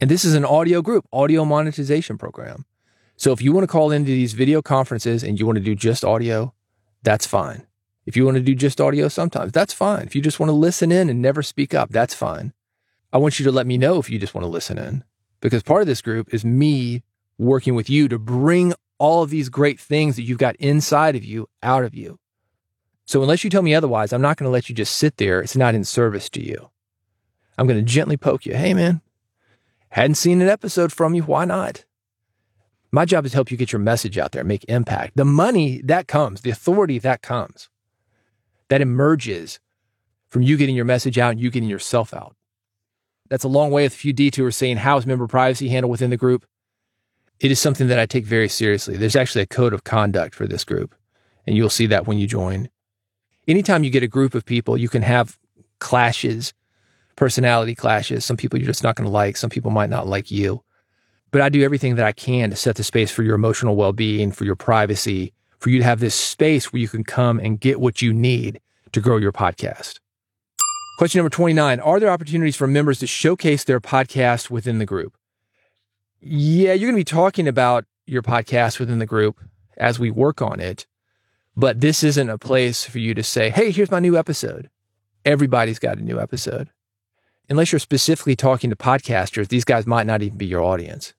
And 0.00 0.10
this 0.10 0.24
is 0.24 0.34
an 0.34 0.44
audio 0.44 0.82
group, 0.82 1.06
audio 1.12 1.44
monetization 1.44 2.18
program. 2.18 2.66
So 3.16 3.32
if 3.32 3.40
you 3.40 3.52
want 3.52 3.64
to 3.64 3.72
call 3.72 3.90
into 3.90 4.10
these 4.10 4.34
video 4.34 4.60
conferences 4.60 5.22
and 5.22 5.40
you 5.40 5.46
want 5.46 5.56
to 5.56 5.64
do 5.64 5.74
just 5.74 6.04
audio, 6.04 6.52
that's 7.02 7.26
fine. 7.26 7.66
If 8.04 8.16
you 8.16 8.24
want 8.24 8.36
to 8.36 8.42
do 8.42 8.54
just 8.54 8.80
audio 8.80 9.08
sometimes, 9.08 9.52
that's 9.52 9.72
fine. 9.72 10.02
If 10.02 10.14
you 10.14 10.20
just 10.20 10.38
want 10.38 10.50
to 10.50 10.54
listen 10.54 10.92
in 10.92 11.08
and 11.08 11.22
never 11.22 11.42
speak 11.42 11.74
up, 11.74 11.90
that's 11.90 12.14
fine. 12.14 12.52
I 13.12 13.18
want 13.18 13.40
you 13.40 13.44
to 13.44 13.52
let 13.52 13.66
me 13.66 13.78
know 13.78 13.98
if 13.98 14.10
you 14.10 14.18
just 14.18 14.34
want 14.34 14.44
to 14.44 14.50
listen 14.50 14.76
in 14.78 15.02
because 15.40 15.62
part 15.62 15.80
of 15.80 15.86
this 15.86 16.02
group 16.02 16.32
is 16.32 16.44
me 16.44 17.02
working 17.38 17.74
with 17.74 17.88
you 17.88 18.08
to 18.08 18.18
bring 18.18 18.74
all 18.98 19.22
of 19.22 19.30
these 19.30 19.48
great 19.48 19.80
things 19.80 20.16
that 20.16 20.22
you've 20.22 20.38
got 20.38 20.56
inside 20.56 21.16
of 21.16 21.24
you 21.24 21.48
out 21.62 21.84
of 21.84 21.94
you. 21.94 22.18
So 23.06 23.22
unless 23.22 23.44
you 23.44 23.50
tell 23.50 23.62
me 23.62 23.74
otherwise, 23.74 24.12
I'm 24.12 24.20
not 24.20 24.36
going 24.36 24.48
to 24.48 24.52
let 24.52 24.68
you 24.68 24.74
just 24.74 24.96
sit 24.96 25.16
there. 25.16 25.40
It's 25.40 25.56
not 25.56 25.74
in 25.74 25.84
service 25.84 26.28
to 26.30 26.44
you. 26.44 26.70
I'm 27.56 27.66
going 27.66 27.78
to 27.78 27.90
gently 27.90 28.16
poke 28.16 28.44
you. 28.44 28.54
Hey, 28.54 28.74
man, 28.74 29.00
hadn't 29.90 30.16
seen 30.16 30.42
an 30.42 30.48
episode 30.48 30.92
from 30.92 31.14
you. 31.14 31.22
Why 31.22 31.44
not? 31.44 31.84
My 32.92 33.04
job 33.04 33.24
is 33.24 33.32
to 33.32 33.36
help 33.36 33.50
you 33.50 33.56
get 33.56 33.72
your 33.72 33.80
message 33.80 34.18
out 34.18 34.32
there, 34.32 34.44
make 34.44 34.64
impact. 34.68 35.16
The 35.16 35.24
money 35.24 35.80
that 35.84 36.08
comes, 36.08 36.40
the 36.40 36.50
authority 36.50 36.98
that 36.98 37.22
comes 37.22 37.68
that 38.68 38.80
emerges 38.80 39.60
from 40.28 40.42
you 40.42 40.56
getting 40.56 40.76
your 40.76 40.84
message 40.84 41.18
out 41.18 41.32
and 41.32 41.40
you 41.40 41.50
getting 41.50 41.68
yourself 41.68 42.12
out. 42.12 42.34
That's 43.28 43.44
a 43.44 43.48
long 43.48 43.70
way 43.70 43.84
with 43.84 43.94
a 43.94 43.96
few 43.96 44.12
detours 44.12 44.56
saying 44.56 44.78
how 44.78 44.96
is 44.96 45.06
member 45.06 45.26
privacy 45.26 45.68
handled 45.68 45.90
within 45.90 46.10
the 46.10 46.16
group. 46.16 46.46
It 47.38 47.50
is 47.50 47.60
something 47.60 47.88
that 47.88 47.98
I 47.98 48.06
take 48.06 48.24
very 48.24 48.48
seriously. 48.48 48.96
There's 48.96 49.16
actually 49.16 49.42
a 49.42 49.46
code 49.46 49.72
of 49.72 49.84
conduct 49.84 50.34
for 50.34 50.46
this 50.46 50.64
group, 50.64 50.94
and 51.46 51.56
you'll 51.56 51.70
see 51.70 51.86
that 51.86 52.06
when 52.06 52.18
you 52.18 52.26
join. 52.26 52.68
Anytime 53.48 53.84
you 53.84 53.90
get 53.90 54.02
a 54.02 54.08
group 54.08 54.34
of 54.34 54.44
people, 54.44 54.76
you 54.76 54.88
can 54.88 55.02
have 55.02 55.38
clashes, 55.78 56.52
personality 57.14 57.74
clashes. 57.74 58.24
Some 58.24 58.36
people 58.36 58.58
you're 58.58 58.66
just 58.66 58.82
not 58.82 58.96
going 58.96 59.06
to 59.06 59.12
like, 59.12 59.36
some 59.36 59.50
people 59.50 59.70
might 59.70 59.90
not 59.90 60.06
like 60.06 60.30
you. 60.30 60.62
But 61.30 61.42
I 61.42 61.48
do 61.48 61.62
everything 61.62 61.96
that 61.96 62.06
I 62.06 62.12
can 62.12 62.50
to 62.50 62.56
set 62.56 62.76
the 62.76 62.84
space 62.84 63.10
for 63.10 63.22
your 63.22 63.34
emotional 63.34 63.76
well 63.76 63.92
being, 63.92 64.32
for 64.32 64.44
your 64.44 64.56
privacy, 64.56 65.32
for 65.58 65.70
you 65.70 65.78
to 65.78 65.84
have 65.84 66.00
this 66.00 66.14
space 66.14 66.72
where 66.72 66.80
you 66.80 66.88
can 66.88 67.04
come 67.04 67.38
and 67.38 67.60
get 67.60 67.80
what 67.80 68.02
you 68.02 68.12
need 68.12 68.60
to 68.92 69.00
grow 69.00 69.16
your 69.16 69.32
podcast. 69.32 69.98
Question 70.98 71.18
number 71.18 71.30
29 71.30 71.78
Are 71.80 72.00
there 72.00 72.10
opportunities 72.10 72.56
for 72.56 72.66
members 72.66 72.98
to 73.00 73.06
showcase 73.06 73.64
their 73.64 73.80
podcast 73.80 74.50
within 74.50 74.78
the 74.78 74.86
group? 74.86 75.16
Yeah, 76.20 76.72
you're 76.72 76.90
going 76.90 76.94
to 76.94 77.00
be 77.00 77.04
talking 77.04 77.46
about 77.46 77.84
your 78.06 78.22
podcast 78.22 78.80
within 78.80 78.98
the 78.98 79.06
group 79.06 79.40
as 79.76 79.98
we 79.98 80.10
work 80.10 80.40
on 80.40 80.58
it, 80.58 80.86
but 81.56 81.80
this 81.80 82.04
isn't 82.04 82.28
a 82.28 82.38
place 82.38 82.84
for 82.84 82.98
you 82.98 83.14
to 83.14 83.22
say, 83.22 83.50
hey, 83.50 83.70
here's 83.70 83.90
my 83.90 84.00
new 84.00 84.16
episode. 84.16 84.68
Everybody's 85.24 85.78
got 85.78 85.98
a 85.98 86.02
new 86.02 86.20
episode. 86.20 86.70
Unless 87.48 87.72
you're 87.72 87.78
specifically 87.78 88.36
talking 88.36 88.70
to 88.70 88.76
podcasters, 88.76 89.48
these 89.48 89.64
guys 89.64 89.86
might 89.86 90.06
not 90.06 90.22
even 90.22 90.36
be 90.36 90.46
your 90.46 90.62
audience. 90.62 91.14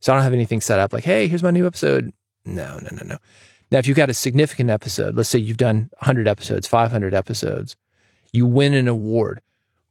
So 0.00 0.12
I 0.12 0.16
don't 0.16 0.24
have 0.24 0.32
anything 0.32 0.60
set 0.60 0.78
up 0.78 0.92
like, 0.92 1.04
hey, 1.04 1.28
here's 1.28 1.42
my 1.42 1.50
new 1.50 1.66
episode. 1.66 2.12
No, 2.44 2.78
no, 2.78 2.88
no, 2.92 3.02
no. 3.04 3.18
Now, 3.70 3.78
if 3.78 3.86
you've 3.86 3.96
got 3.96 4.10
a 4.10 4.14
significant 4.14 4.70
episode, 4.70 5.14
let's 5.14 5.28
say 5.28 5.38
you've 5.38 5.56
done 5.56 5.90
100 5.98 6.26
episodes, 6.26 6.66
500 6.66 7.14
episodes, 7.14 7.76
you 8.32 8.46
win 8.46 8.74
an 8.74 8.88
award. 8.88 9.42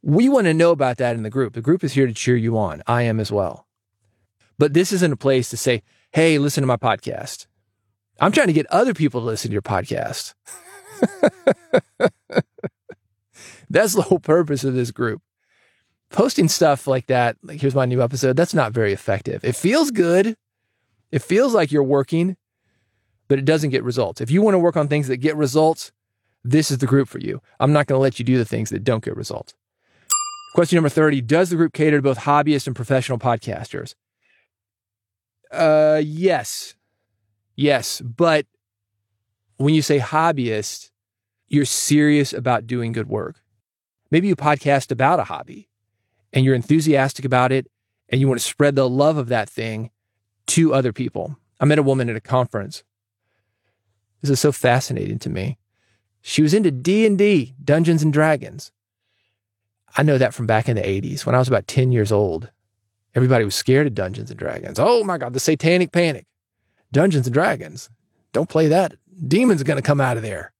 We 0.01 0.29
want 0.29 0.45
to 0.45 0.53
know 0.53 0.71
about 0.71 0.97
that 0.97 1.15
in 1.15 1.23
the 1.23 1.29
group. 1.29 1.53
The 1.53 1.61
group 1.61 1.83
is 1.83 1.93
here 1.93 2.07
to 2.07 2.13
cheer 2.13 2.35
you 2.35 2.57
on. 2.57 2.81
I 2.87 3.03
am 3.03 3.19
as 3.19 3.31
well. 3.31 3.67
But 4.57 4.73
this 4.73 4.91
isn't 4.91 5.13
a 5.13 5.17
place 5.17 5.49
to 5.49 5.57
say, 5.57 5.83
hey, 6.11 6.37
listen 6.39 6.63
to 6.63 6.67
my 6.67 6.77
podcast. 6.77 7.47
I'm 8.19 8.31
trying 8.31 8.47
to 8.47 8.53
get 8.53 8.65
other 8.67 8.93
people 8.93 9.21
to 9.21 9.25
listen 9.25 9.49
to 9.49 9.53
your 9.53 9.61
podcast. 9.61 10.33
that's 13.69 13.93
the 13.93 14.01
whole 14.01 14.19
purpose 14.19 14.63
of 14.63 14.73
this 14.73 14.91
group. 14.91 15.21
Posting 16.09 16.47
stuff 16.47 16.87
like 16.87 17.07
that, 17.07 17.37
like 17.43 17.61
here's 17.61 17.75
my 17.75 17.85
new 17.85 18.01
episode, 18.01 18.35
that's 18.35 18.53
not 18.53 18.73
very 18.73 18.93
effective. 18.93 19.43
It 19.45 19.55
feels 19.55 19.91
good. 19.91 20.35
It 21.11 21.21
feels 21.21 21.53
like 21.53 21.71
you're 21.71 21.83
working, 21.83 22.35
but 23.27 23.39
it 23.39 23.45
doesn't 23.45 23.69
get 23.69 23.83
results. 23.83 24.21
If 24.21 24.31
you 24.31 24.41
want 24.41 24.55
to 24.55 24.59
work 24.59 24.75
on 24.75 24.87
things 24.87 25.07
that 25.07 25.17
get 25.17 25.35
results, 25.35 25.91
this 26.43 26.71
is 26.71 26.79
the 26.79 26.87
group 26.87 27.07
for 27.07 27.19
you. 27.19 27.41
I'm 27.59 27.73
not 27.73 27.87
going 27.87 27.97
to 27.97 28.01
let 28.01 28.17
you 28.19 28.25
do 28.25 28.37
the 28.37 28.45
things 28.45 28.69
that 28.69 28.83
don't 28.83 29.03
get 29.03 29.15
results. 29.15 29.53
Question 30.55 30.77
number 30.77 30.89
30 30.89 31.21
Does 31.21 31.49
the 31.49 31.55
group 31.55 31.73
cater 31.73 31.97
to 31.97 32.01
both 32.01 32.19
hobbyists 32.19 32.67
and 32.67 32.75
professional 32.75 33.19
podcasters? 33.19 33.93
Uh, 35.51 36.01
yes. 36.03 36.75
Yes. 37.59 38.01
But 38.01 38.45
when 39.57 39.73
you 39.73 39.81
say 39.81 39.99
hobbyist, 39.99 40.91
you're 41.47 41.65
serious 41.65 42.31
about 42.31 42.67
doing 42.67 42.91
good 42.91 43.09
work. 43.09 43.41
Maybe 44.11 44.27
you 44.27 44.35
podcast 44.35 44.91
about 44.91 45.19
a 45.19 45.25
hobby 45.25 45.69
and 46.31 46.45
you're 46.45 46.55
enthusiastic 46.55 47.25
about 47.25 47.51
it 47.51 47.67
and 48.07 48.21
you 48.21 48.27
want 48.27 48.39
to 48.39 48.45
spread 48.47 48.75
the 48.75 48.89
love 48.89 49.17
of 49.17 49.27
that 49.27 49.49
thing 49.49 49.91
to 50.47 50.73
other 50.73 50.93
people. 50.93 51.37
I 51.59 51.65
met 51.65 51.79
a 51.79 51.83
woman 51.83 52.09
at 52.09 52.15
a 52.15 52.21
conference 52.21 52.83
this 54.21 54.31
is 54.31 54.39
so 54.39 54.51
fascinating 54.51 55.19
to 55.19 55.29
me. 55.29 55.57
She 56.21 56.41
was 56.41 56.53
into 56.53 56.71
D&D, 56.71 57.55
Dungeons 57.63 58.03
and 58.03 58.11
Dragons. 58.11 58.71
I 59.95 60.03
know 60.03 60.17
that 60.17 60.33
from 60.33 60.45
back 60.45 60.67
in 60.67 60.75
the 60.75 60.81
80s 60.81 61.25
when 61.25 61.35
I 61.35 61.39
was 61.39 61.47
about 61.47 61.67
10 61.67 61.91
years 61.91 62.11
old. 62.11 62.51
Everybody 63.15 63.45
was 63.45 63.55
scared 63.55 63.87
of 63.87 63.95
Dungeons 63.95 64.29
and 64.29 64.37
Dragons. 64.37 64.77
Oh 64.77 65.03
my 65.03 65.17
God, 65.17 65.33
the 65.33 65.39
satanic 65.39 65.91
panic. 65.91 66.25
Dungeons 66.91 67.27
and 67.27 67.33
Dragons. 67.33 67.89
Don't 68.33 68.49
play 68.49 68.67
that. 68.67 68.95
Demons 69.27 69.61
are 69.61 69.65
going 69.65 69.77
to 69.77 69.83
come 69.83 70.01
out 70.01 70.17
of 70.17 70.23
there. 70.23 70.53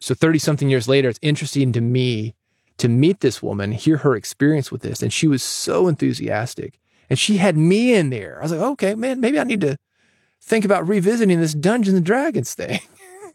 So 0.00 0.14
30 0.14 0.38
something 0.38 0.68
years 0.68 0.88
later, 0.88 1.08
it's 1.08 1.18
interesting 1.22 1.72
to 1.72 1.80
me 1.80 2.34
to 2.78 2.88
meet 2.88 3.20
this 3.20 3.42
woman, 3.42 3.72
hear 3.72 3.98
her 3.98 4.16
experience 4.16 4.72
with 4.72 4.82
this. 4.82 5.02
And 5.02 5.12
she 5.12 5.26
was 5.26 5.42
so 5.42 5.88
enthusiastic. 5.88 6.80
And 7.08 7.18
she 7.18 7.36
had 7.36 7.56
me 7.56 7.94
in 7.94 8.10
there. 8.10 8.38
I 8.38 8.42
was 8.42 8.52
like, 8.52 8.60
okay, 8.60 8.94
man, 8.94 9.20
maybe 9.20 9.38
I 9.38 9.44
need 9.44 9.60
to 9.60 9.76
think 10.40 10.64
about 10.64 10.88
revisiting 10.88 11.40
this 11.40 11.54
Dungeons 11.54 11.96
and 11.96 12.04
Dragons 12.04 12.54
thing. 12.54 12.80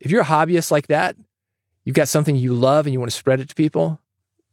if 0.00 0.10
you're 0.10 0.22
a 0.22 0.26
hobbyist 0.26 0.70
like 0.70 0.86
that, 0.88 1.16
you've 1.84 1.96
got 1.96 2.08
something 2.08 2.36
you 2.36 2.54
love 2.54 2.86
and 2.86 2.92
you 2.92 3.00
want 3.00 3.10
to 3.10 3.16
spread 3.16 3.40
it 3.40 3.48
to 3.48 3.54
people, 3.54 4.00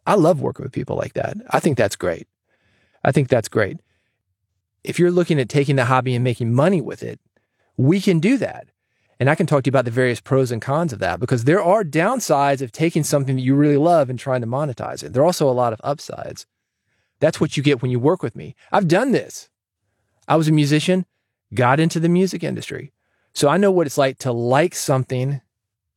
I 0.06 0.16
love 0.16 0.42
working 0.42 0.64
with 0.64 0.74
people 0.74 0.96
like 0.96 1.14
that. 1.14 1.38
I 1.50 1.60
think 1.60 1.78
that's 1.78 1.96
great. 1.96 2.28
I 3.04 3.12
think 3.12 3.30
that's 3.30 3.50
great. 3.50 3.80
If 4.88 5.00
you're 5.00 5.12
looking 5.12 5.40
at 5.40 5.50
taking 5.50 5.76
the 5.76 5.86
hobby 5.86 6.16
and 6.16 6.24
making 6.24 6.54
money 6.54 6.82
with 6.82 7.04
it, 7.04 7.20
we 7.78 8.00
can 8.00 8.20
do 8.20 8.38
that. 8.38 8.68
And 9.20 9.30
I 9.30 9.36
can 9.36 9.48
talk 9.48 9.64
to 9.64 9.68
you 9.68 9.72
about 9.72 9.86
the 9.86 9.92
various 9.92 10.20
pros 10.20 10.52
and 10.52 10.62
cons 10.62 10.92
of 10.92 11.00
that 11.00 11.20
because 11.20 11.46
there 11.46 11.64
are 11.64 11.84
downsides 11.84 12.62
of 12.62 12.72
taking 12.72 13.04
something 13.04 13.36
that 13.36 13.42
you 13.42 13.56
really 13.56 13.78
love 13.78 14.10
and 14.10 14.20
trying 14.20 14.42
to 14.42 14.48
monetize 14.48 15.04
it. 15.04 15.14
There 15.14 15.22
are 15.24 15.26
also 15.26 15.50
a 15.50 15.52
lot 15.52 15.74
of 15.74 15.82
upsides. 15.84 16.46
That's 17.20 17.40
what 17.40 17.56
you 17.56 17.64
get 17.64 17.82
when 17.82 17.92
you 17.92 18.00
work 18.00 18.22
with 18.22 18.36
me. 18.36 18.56
I've 18.72 18.88
done 18.88 19.12
this. 19.12 19.50
I 20.28 20.36
was 20.36 20.48
a 20.48 20.52
musician, 20.52 21.06
got 21.54 21.80
into 21.80 22.00
the 22.00 22.10
music 22.10 22.44
industry. 22.44 22.92
So 23.34 23.48
I 23.48 23.58
know 23.58 23.72
what 23.72 23.88
it's 23.88 23.98
like 23.98 24.18
to 24.20 24.32
like 24.32 24.76
something 24.76 25.42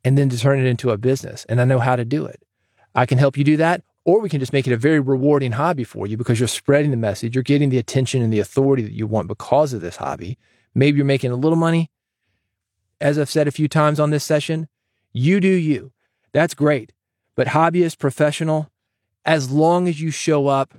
and 0.04 0.16
then 0.16 0.28
to 0.28 0.38
turn 0.38 0.60
it 0.60 0.66
into 0.66 0.90
a 0.90 0.98
business. 0.98 1.44
And 1.48 1.60
I 1.60 1.64
know 1.64 1.80
how 1.80 1.96
to 1.96 2.04
do 2.04 2.24
it. 2.24 2.42
I 2.94 3.04
can 3.04 3.18
help 3.18 3.36
you 3.36 3.44
do 3.44 3.56
that, 3.56 3.82
or 4.08 4.20
we 4.20 4.30
can 4.30 4.40
just 4.40 4.54
make 4.54 4.66
it 4.66 4.72
a 4.72 4.76
very 4.78 5.00
rewarding 5.00 5.52
hobby 5.52 5.84
for 5.84 6.06
you 6.06 6.16
because 6.16 6.40
you're 6.40 6.48
spreading 6.48 6.90
the 6.90 6.96
message. 6.96 7.34
You're 7.34 7.42
getting 7.42 7.68
the 7.68 7.76
attention 7.76 8.22
and 8.22 8.32
the 8.32 8.38
authority 8.38 8.82
that 8.82 8.94
you 8.94 9.06
want 9.06 9.28
because 9.28 9.74
of 9.74 9.82
this 9.82 9.96
hobby. 9.96 10.38
Maybe 10.74 10.96
you're 10.96 11.04
making 11.04 11.30
a 11.30 11.36
little 11.36 11.58
money. 11.58 11.90
As 13.02 13.18
I've 13.18 13.28
said 13.28 13.46
a 13.46 13.50
few 13.50 13.68
times 13.68 14.00
on 14.00 14.08
this 14.08 14.24
session, 14.24 14.66
you 15.12 15.40
do 15.40 15.50
you. 15.50 15.92
That's 16.32 16.54
great. 16.54 16.94
But 17.36 17.48
hobbyist, 17.48 17.98
professional, 17.98 18.70
as 19.26 19.50
long 19.50 19.86
as 19.86 20.00
you 20.00 20.10
show 20.10 20.46
up, 20.46 20.72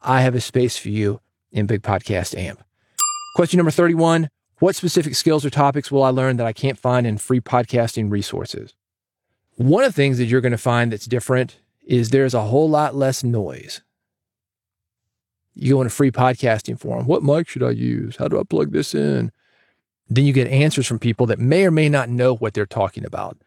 I 0.00 0.22
have 0.22 0.34
a 0.34 0.40
space 0.40 0.78
for 0.78 0.88
you 0.88 1.20
in 1.50 1.66
Big 1.66 1.82
Podcast 1.82 2.34
AMP. 2.34 2.64
Question 3.36 3.58
number 3.58 3.70
31 3.70 4.30
What 4.60 4.76
specific 4.76 5.14
skills 5.14 5.44
or 5.44 5.50
topics 5.50 5.92
will 5.92 6.04
I 6.04 6.08
learn 6.08 6.38
that 6.38 6.46
I 6.46 6.54
can't 6.54 6.78
find 6.78 7.06
in 7.06 7.18
free 7.18 7.42
podcasting 7.42 8.10
resources? 8.10 8.72
One 9.56 9.84
of 9.84 9.90
the 9.90 9.96
things 9.96 10.16
that 10.16 10.24
you're 10.24 10.40
going 10.40 10.52
to 10.52 10.56
find 10.56 10.90
that's 10.90 11.04
different 11.04 11.58
is 11.84 12.10
there's 12.10 12.34
a 12.34 12.42
whole 12.42 12.68
lot 12.68 12.94
less 12.94 13.24
noise. 13.24 13.82
You 15.54 15.74
go 15.74 15.80
in 15.80 15.86
a 15.86 15.90
free 15.90 16.10
podcasting 16.10 16.78
forum. 16.78 17.06
What 17.06 17.22
mic 17.22 17.48
should 17.48 17.62
I 17.62 17.70
use? 17.70 18.16
How 18.16 18.28
do 18.28 18.40
I 18.40 18.44
plug 18.44 18.72
this 18.72 18.94
in? 18.94 19.32
Then 20.08 20.24
you 20.24 20.32
get 20.32 20.48
answers 20.48 20.86
from 20.86 20.98
people 20.98 21.26
that 21.26 21.38
may 21.38 21.64
or 21.64 21.70
may 21.70 21.88
not 21.88 22.08
know 22.08 22.34
what 22.34 22.54
they're 22.54 22.66
talking 22.66 23.04
about. 23.04 23.38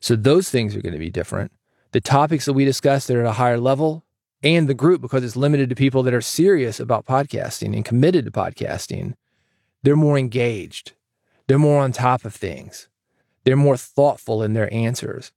So 0.00 0.16
those 0.16 0.50
things 0.50 0.74
are 0.74 0.82
going 0.82 0.94
to 0.94 0.98
be 0.98 1.10
different. 1.10 1.52
The 1.92 2.00
topics 2.00 2.46
that 2.46 2.54
we 2.54 2.64
discuss 2.64 3.06
that 3.06 3.16
are 3.16 3.20
at 3.20 3.26
a 3.26 3.32
higher 3.32 3.58
level 3.58 4.04
and 4.42 4.68
the 4.68 4.74
group, 4.74 5.00
because 5.00 5.22
it's 5.22 5.36
limited 5.36 5.68
to 5.68 5.76
people 5.76 6.02
that 6.02 6.14
are 6.14 6.20
serious 6.20 6.80
about 6.80 7.06
podcasting 7.06 7.74
and 7.74 7.84
committed 7.84 8.24
to 8.24 8.30
podcasting, 8.30 9.14
they're 9.82 9.96
more 9.96 10.18
engaged. 10.18 10.92
They're 11.46 11.58
more 11.58 11.82
on 11.82 11.92
top 11.92 12.24
of 12.24 12.34
things. 12.34 12.88
They're 13.44 13.56
more 13.56 13.76
thoughtful 13.76 14.42
in 14.42 14.54
their 14.54 14.72
answers. 14.72 15.32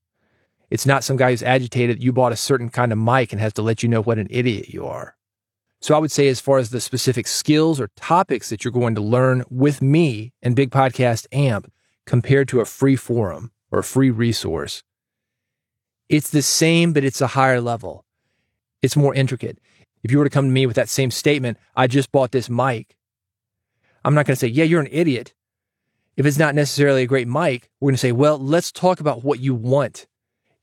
It's 0.75 0.85
not 0.85 1.05
some 1.05 1.15
guy 1.15 1.31
who's 1.31 1.41
agitated 1.41 2.03
you 2.03 2.11
bought 2.11 2.33
a 2.33 2.35
certain 2.35 2.69
kind 2.69 2.91
of 2.91 2.97
mic 2.97 3.31
and 3.31 3.39
has 3.39 3.53
to 3.53 3.61
let 3.61 3.81
you 3.81 3.87
know 3.87 4.01
what 4.01 4.19
an 4.19 4.27
idiot 4.29 4.67
you 4.67 4.85
are. 4.85 5.15
So 5.79 5.95
I 5.95 5.99
would 5.99 6.11
say, 6.11 6.27
as 6.27 6.41
far 6.41 6.57
as 6.57 6.69
the 6.69 6.81
specific 6.81 7.27
skills 7.27 7.79
or 7.79 7.91
topics 7.95 8.49
that 8.49 8.65
you're 8.65 8.73
going 8.73 8.93
to 8.95 9.01
learn 9.01 9.45
with 9.49 9.81
me 9.81 10.33
and 10.41 10.53
Big 10.53 10.71
Podcast 10.71 11.27
AMP 11.31 11.71
compared 12.05 12.49
to 12.49 12.59
a 12.59 12.65
free 12.65 12.97
forum 12.97 13.53
or 13.71 13.79
a 13.79 13.85
free 13.85 14.09
resource, 14.09 14.83
it's 16.09 16.29
the 16.29 16.41
same, 16.41 16.91
but 16.91 17.05
it's 17.05 17.21
a 17.21 17.27
higher 17.27 17.61
level. 17.61 18.03
It's 18.81 18.97
more 18.97 19.15
intricate. 19.15 19.59
If 20.03 20.11
you 20.11 20.17
were 20.17 20.25
to 20.25 20.29
come 20.29 20.47
to 20.47 20.51
me 20.51 20.65
with 20.65 20.75
that 20.75 20.89
same 20.89 21.09
statement, 21.09 21.57
I 21.73 21.87
just 21.87 22.11
bought 22.11 22.33
this 22.33 22.49
mic, 22.49 22.97
I'm 24.03 24.13
not 24.13 24.25
going 24.25 24.35
to 24.35 24.39
say, 24.41 24.47
yeah, 24.47 24.65
you're 24.65 24.81
an 24.81 24.89
idiot. 24.91 25.33
If 26.17 26.25
it's 26.25 26.37
not 26.37 26.53
necessarily 26.53 27.03
a 27.03 27.07
great 27.07 27.29
mic, 27.29 27.69
we're 27.79 27.91
going 27.91 27.95
to 27.95 27.99
say, 27.99 28.11
well, 28.11 28.37
let's 28.37 28.73
talk 28.73 28.99
about 28.99 29.23
what 29.23 29.39
you 29.39 29.55
want 29.55 30.07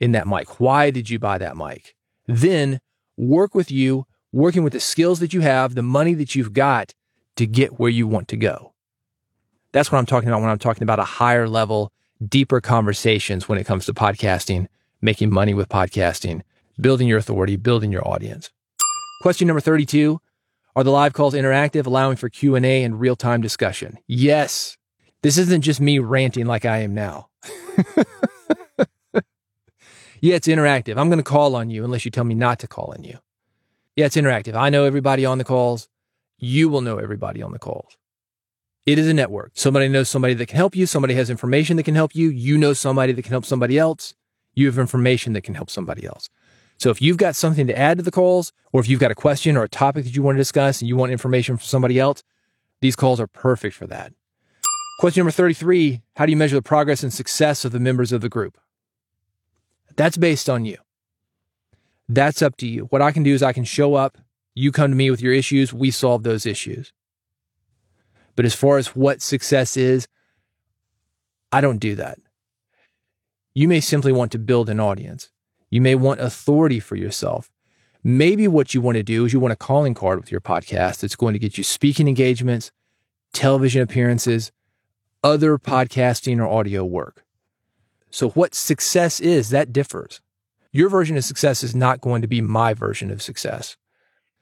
in 0.02 0.12
that 0.12 0.26
mic. 0.26 0.58
Why 0.58 0.90
did 0.90 1.08
you 1.08 1.20
buy 1.20 1.38
that 1.38 1.56
mic? 1.56 1.94
Then 2.26 2.80
work 3.16 3.54
with 3.54 3.70
you, 3.70 4.04
working 4.32 4.64
with 4.64 4.72
the 4.72 4.80
skills 4.80 5.20
that 5.20 5.32
you 5.32 5.42
have, 5.42 5.76
the 5.76 5.82
money 5.82 6.12
that 6.14 6.34
you've 6.34 6.52
got 6.52 6.92
to 7.36 7.46
get 7.46 7.78
where 7.78 7.88
you 7.88 8.08
want 8.08 8.26
to 8.28 8.36
go. 8.36 8.74
That's 9.70 9.92
what 9.92 9.98
I'm 9.98 10.06
talking 10.06 10.28
about 10.28 10.40
when 10.40 10.50
I'm 10.50 10.58
talking 10.58 10.82
about 10.82 10.98
a 10.98 11.04
higher 11.04 11.48
level, 11.48 11.92
deeper 12.26 12.60
conversations 12.60 13.48
when 13.48 13.58
it 13.58 13.64
comes 13.64 13.86
to 13.86 13.94
podcasting, 13.94 14.66
making 15.00 15.32
money 15.32 15.54
with 15.54 15.68
podcasting, 15.68 16.42
building 16.80 17.06
your 17.06 17.18
authority, 17.18 17.54
building 17.54 17.92
your 17.92 18.06
audience. 18.06 18.50
Question 19.22 19.46
number 19.46 19.60
32. 19.60 20.20
Are 20.74 20.82
the 20.82 20.90
live 20.90 21.12
calls 21.12 21.34
interactive, 21.34 21.86
allowing 21.86 22.16
for 22.16 22.28
Q&A 22.28 22.82
and 22.82 22.98
real-time 22.98 23.40
discussion? 23.40 23.98
Yes. 24.08 24.76
This 25.22 25.38
isn't 25.38 25.62
just 25.62 25.80
me 25.80 26.00
ranting 26.00 26.46
like 26.46 26.64
I 26.64 26.78
am 26.78 26.92
now. 26.92 27.28
yeah, 30.22 30.36
it's 30.36 30.46
interactive. 30.46 30.98
I'm 30.98 31.08
going 31.08 31.18
to 31.18 31.24
call 31.24 31.56
on 31.56 31.68
you 31.68 31.84
unless 31.84 32.04
you 32.04 32.12
tell 32.12 32.22
me 32.22 32.36
not 32.36 32.60
to 32.60 32.68
call 32.68 32.94
on 32.96 33.02
you. 33.02 33.18
Yeah, 33.96 34.06
it's 34.06 34.16
interactive. 34.16 34.54
I 34.54 34.70
know 34.70 34.84
everybody 34.84 35.26
on 35.26 35.38
the 35.38 35.44
calls. 35.44 35.88
You 36.38 36.68
will 36.68 36.80
know 36.80 36.98
everybody 36.98 37.42
on 37.42 37.50
the 37.50 37.58
calls. 37.58 37.98
It 38.86 39.00
is 39.00 39.08
a 39.08 39.14
network. 39.14 39.52
Somebody 39.54 39.88
knows 39.88 40.08
somebody 40.08 40.34
that 40.34 40.46
can 40.46 40.56
help 40.56 40.76
you. 40.76 40.86
Somebody 40.86 41.14
has 41.14 41.28
information 41.28 41.76
that 41.76 41.82
can 41.82 41.96
help 41.96 42.14
you. 42.14 42.30
You 42.30 42.56
know 42.56 42.72
somebody 42.72 43.12
that 43.12 43.22
can 43.22 43.32
help 43.32 43.44
somebody 43.44 43.76
else. 43.76 44.14
You 44.54 44.66
have 44.66 44.78
information 44.78 45.32
that 45.32 45.42
can 45.42 45.56
help 45.56 45.68
somebody 45.68 46.06
else. 46.06 46.30
So 46.78 46.90
if 46.90 47.02
you've 47.02 47.16
got 47.16 47.34
something 47.34 47.66
to 47.66 47.76
add 47.76 47.98
to 47.98 48.04
the 48.04 48.12
calls, 48.12 48.52
or 48.72 48.80
if 48.80 48.88
you've 48.88 49.00
got 49.00 49.10
a 49.10 49.16
question 49.16 49.56
or 49.56 49.64
a 49.64 49.68
topic 49.68 50.04
that 50.04 50.14
you 50.14 50.22
want 50.22 50.36
to 50.36 50.40
discuss 50.40 50.80
and 50.80 50.88
you 50.88 50.96
want 50.96 51.10
information 51.10 51.56
from 51.56 51.64
somebody 51.64 51.98
else, 51.98 52.22
these 52.80 52.94
calls 52.94 53.18
are 53.18 53.26
perfect 53.26 53.74
for 53.74 53.88
that. 53.88 54.12
Question 55.00 55.22
number 55.22 55.32
33 55.32 56.00
How 56.14 56.26
do 56.26 56.30
you 56.30 56.36
measure 56.36 56.54
the 56.54 56.62
progress 56.62 57.02
and 57.02 57.12
success 57.12 57.64
of 57.64 57.72
the 57.72 57.80
members 57.80 58.12
of 58.12 58.20
the 58.20 58.28
group? 58.28 58.56
That's 59.96 60.16
based 60.16 60.48
on 60.48 60.64
you. 60.64 60.78
That's 62.08 62.42
up 62.42 62.56
to 62.58 62.66
you. 62.66 62.84
What 62.86 63.02
I 63.02 63.12
can 63.12 63.22
do 63.22 63.32
is 63.32 63.42
I 63.42 63.52
can 63.52 63.64
show 63.64 63.94
up, 63.94 64.18
you 64.54 64.72
come 64.72 64.90
to 64.90 64.96
me 64.96 65.10
with 65.10 65.22
your 65.22 65.32
issues, 65.32 65.72
we 65.72 65.90
solve 65.90 66.22
those 66.22 66.46
issues. 66.46 66.92
But 68.36 68.44
as 68.44 68.54
far 68.54 68.78
as 68.78 68.88
what 68.88 69.22
success 69.22 69.76
is, 69.76 70.08
I 71.50 71.60
don't 71.60 71.78
do 71.78 71.94
that. 71.96 72.18
You 73.54 73.68
may 73.68 73.80
simply 73.80 74.12
want 74.12 74.32
to 74.32 74.38
build 74.38 74.68
an 74.70 74.80
audience. 74.80 75.30
You 75.70 75.80
may 75.80 75.94
want 75.94 76.20
authority 76.20 76.80
for 76.80 76.96
yourself. 76.96 77.50
Maybe 78.02 78.48
what 78.48 78.74
you 78.74 78.80
want 78.80 78.96
to 78.96 79.02
do 79.02 79.24
is 79.24 79.32
you 79.32 79.40
want 79.40 79.52
a 79.52 79.56
calling 79.56 79.94
card 79.94 80.18
with 80.18 80.32
your 80.32 80.40
podcast 80.40 81.00
that's 81.00 81.16
going 81.16 81.34
to 81.34 81.38
get 81.38 81.56
you 81.56 81.64
speaking 81.64 82.08
engagements, 82.08 82.72
television 83.32 83.82
appearances, 83.82 84.50
other 85.22 85.56
podcasting 85.58 86.38
or 86.38 86.48
audio 86.48 86.84
work. 86.84 87.24
So, 88.12 88.30
what 88.30 88.54
success 88.54 89.18
is, 89.20 89.50
that 89.50 89.72
differs. 89.72 90.20
Your 90.70 90.88
version 90.88 91.16
of 91.16 91.24
success 91.24 91.64
is 91.64 91.74
not 91.74 92.00
going 92.00 92.22
to 92.22 92.28
be 92.28 92.40
my 92.40 92.74
version 92.74 93.10
of 93.10 93.22
success. 93.22 93.76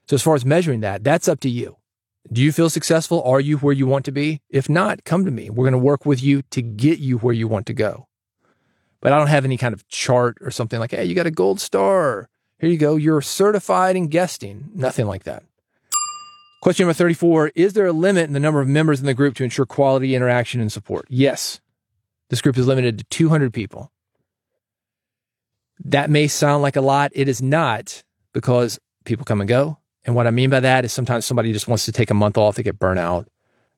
So, 0.08 0.14
as 0.14 0.22
far 0.22 0.34
as 0.34 0.44
measuring 0.44 0.80
that, 0.80 1.02
that's 1.04 1.28
up 1.28 1.40
to 1.40 1.50
you. 1.50 1.76
Do 2.30 2.42
you 2.42 2.52
feel 2.52 2.68
successful? 2.68 3.22
Are 3.22 3.40
you 3.40 3.56
where 3.58 3.72
you 3.72 3.86
want 3.86 4.04
to 4.04 4.12
be? 4.12 4.42
If 4.50 4.68
not, 4.68 5.04
come 5.04 5.24
to 5.24 5.30
me. 5.30 5.48
We're 5.48 5.64
going 5.64 5.72
to 5.72 5.78
work 5.78 6.04
with 6.04 6.22
you 6.22 6.42
to 6.50 6.60
get 6.60 6.98
you 6.98 7.16
where 7.18 7.34
you 7.34 7.48
want 7.48 7.66
to 7.66 7.72
go 7.72 8.08
but 9.00 9.12
I 9.12 9.18
don't 9.18 9.28
have 9.28 9.44
any 9.44 9.56
kind 9.56 9.74
of 9.74 9.86
chart 9.88 10.38
or 10.40 10.50
something 10.50 10.78
like, 10.78 10.92
hey, 10.92 11.04
you 11.04 11.14
got 11.14 11.26
a 11.26 11.30
gold 11.30 11.60
star. 11.60 12.28
Here 12.58 12.70
you 12.70 12.78
go. 12.78 12.96
You're 12.96 13.22
certified 13.22 13.96
in 13.96 14.08
guesting. 14.08 14.70
Nothing 14.74 15.06
like 15.06 15.24
that. 15.24 15.42
Question 16.62 16.84
number 16.84 16.94
34 16.94 17.52
Is 17.54 17.72
there 17.72 17.86
a 17.86 17.92
limit 17.92 18.24
in 18.24 18.34
the 18.34 18.40
number 18.40 18.60
of 18.60 18.68
members 18.68 19.00
in 19.00 19.06
the 19.06 19.14
group 19.14 19.34
to 19.36 19.44
ensure 19.44 19.66
quality 19.66 20.14
interaction 20.14 20.60
and 20.60 20.70
support? 20.70 21.06
Yes. 21.08 21.60
This 22.30 22.40
group 22.40 22.56
is 22.56 22.66
limited 22.66 22.98
to 22.98 23.04
200 23.04 23.52
people. 23.52 23.92
That 25.84 26.10
may 26.10 26.28
sound 26.28 26.62
like 26.62 26.76
a 26.76 26.80
lot. 26.80 27.10
It 27.14 27.28
is 27.28 27.42
not 27.42 28.02
because 28.32 28.78
people 29.04 29.24
come 29.24 29.40
and 29.40 29.48
go. 29.48 29.78
And 30.04 30.14
what 30.14 30.26
I 30.26 30.30
mean 30.30 30.48
by 30.48 30.60
that 30.60 30.84
is 30.84 30.92
sometimes 30.92 31.26
somebody 31.26 31.52
just 31.52 31.68
wants 31.68 31.84
to 31.86 31.92
take 31.92 32.10
a 32.10 32.14
month 32.14 32.38
off. 32.38 32.54
They 32.54 32.62
get 32.62 32.78
burnt 32.78 33.00
out. 33.00 33.28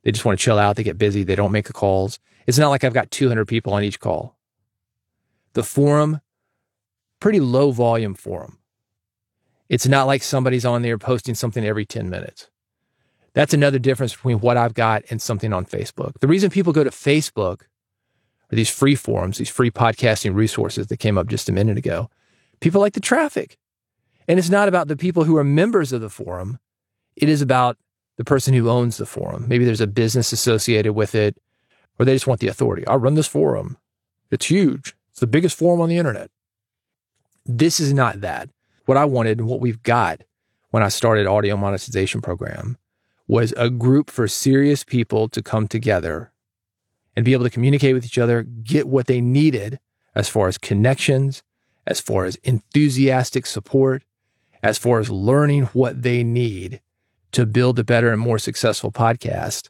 They 0.05 0.12
just 0.12 0.25
want 0.25 0.38
to 0.38 0.45
chill 0.45 0.59
out. 0.59 0.77
They 0.77 0.83
get 0.83 0.99
busy. 0.99 1.25
They 1.25 1.35
don't 1.35 1.53
make 1.53 1.67
the 1.67 1.73
calls. 1.73 2.19
It's 2.47 2.59
not 2.59 2.71
like 2.71 2.85
I've 2.85 2.95
got 2.95 3.11
200 3.11 3.47
people 3.47 3.73
on 3.73 3.85
each 3.85 4.01
call. 4.01 4.37
The 5.55 5.62
forum, 5.62 6.21
pretty 7.21 7.41
low 7.41 7.71
volume 7.71 8.15
forum. 8.15 8.59
It's 9.69 9.87
not 9.87 10.07
like 10.07 10.23
somebody's 10.23 10.67
on 10.67 10.83
there 10.83 10.99
posting 10.99 11.35
something 11.35 11.65
every 11.65 11.87
10 11.87 12.11
minutes. 12.11 12.51
That's 13.33 13.55
another 13.55 13.79
difference 13.79 14.15
between 14.15 14.41
what 14.41 14.59
I've 14.59 14.75
got 14.75 15.05
and 15.09 15.23
something 15.23 15.53
on 15.53 15.65
Facebook. 15.65 16.19
The 16.21 16.29
reason 16.29 16.51
people 16.51 16.73
go 16.73 16.85
to 16.85 16.91
Facebook 16.91 17.62
these 18.57 18.71
free 18.71 18.95
forums, 18.95 19.38
these 19.38 19.49
free 19.49 19.71
podcasting 19.71 20.35
resources 20.35 20.88
that 20.88 20.99
came 20.99 21.17
up 21.17 21.27
just 21.27 21.49
a 21.49 21.53
minute 21.53 21.79
ago. 21.79 22.11
People 22.61 22.81
like 22.81 22.93
the 22.93 23.01
traffic. 23.01 23.57
And 24.29 24.38
it's 24.38 24.51
not 24.51 24.69
about 24.69 24.88
the 24.88 24.97
people 24.97 25.25
who 25.25 25.37
are 25.37 25.45
members 25.45 25.93
of 25.93 26.01
the 26.01 26.11
forum. 26.11 26.59
It 27.17 27.29
is 27.29 27.43
about 27.43 27.79
the 28.17 28.25
person 28.25 28.55
who 28.55 28.69
owns 28.69 28.99
the 28.99 29.07
forum. 29.07 29.47
Maybe 29.49 29.65
there's 29.65 29.81
a 29.81 29.87
business 29.87 30.33
associated 30.33 30.93
with 30.93 31.15
it, 31.15 31.37
or 31.99 32.05
they 32.05 32.15
just 32.15 32.27
want 32.27 32.41
the 32.41 32.49
authority. 32.49 32.87
I 32.87 32.95
run 32.97 33.15
this 33.15 33.27
forum. 33.27 33.79
It's 34.31 34.47
huge. 34.47 34.95
It's 35.11 35.21
the 35.21 35.27
biggest 35.27 35.57
forum 35.57 35.81
on 35.81 35.88
the 35.88 35.99
internet. 35.99 36.31
This 37.45 37.81
is 37.81 37.93
not 37.93 38.21
that. 38.21 38.49
What 38.87 38.99
I 38.99 39.05
wanted 39.05 39.38
and 39.38 39.49
what 39.49 39.61
we've 39.61 39.83
got 39.83 40.23
when 40.71 40.83
I 40.83 40.88
started 40.88 41.27
audio 41.27 41.57
monetization 41.57 42.21
program 42.21 42.79
was 43.27 43.53
a 43.57 43.71
group 43.71 44.11
for 44.11 44.29
serious 44.29 44.85
people 44.85 45.29
to 45.31 45.43
come 45.43 45.69
together 45.69 46.32
and 47.16 47.25
be 47.25 47.33
able 47.33 47.44
to 47.44 47.51
communicate 47.51 47.94
with 47.94 48.05
each 48.05 48.18
other, 48.18 48.42
get 48.42 48.88
what 48.88 49.07
they 49.07 49.20
needed 49.20 49.79
as 50.14 50.29
far 50.29 50.48
as 50.48 50.59
connections, 50.59 51.42
as 51.87 52.01
far 52.01 52.25
as 52.25 52.37
enthusiastic 52.37 53.46
support, 53.46 54.03
as 54.62 54.79
far 54.79 55.01
as 55.01 55.11
learning 55.11 55.64
what 55.66 56.03
they 56.03 56.22
need 56.22 56.81
to 57.33 57.46
build 57.46 57.79
a 57.79 57.85
better 57.85 58.12
and 58.12 58.20
more 58.20 58.38
successful 58.38 58.92
podcast. 58.92 59.68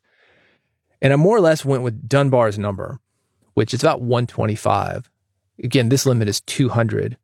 And 1.00 1.12
I 1.12 1.16
more 1.16 1.36
or 1.36 1.40
less 1.40 1.64
went 1.64 1.82
with 1.82 2.08
Dunbar's 2.08 2.58
number, 2.58 3.00
which 3.54 3.72
is 3.72 3.82
about 3.82 4.02
125. 4.02 5.10
Again, 5.62 5.88
this 5.88 6.06
limit 6.06 6.28
is 6.28 6.40
200. 6.42 7.16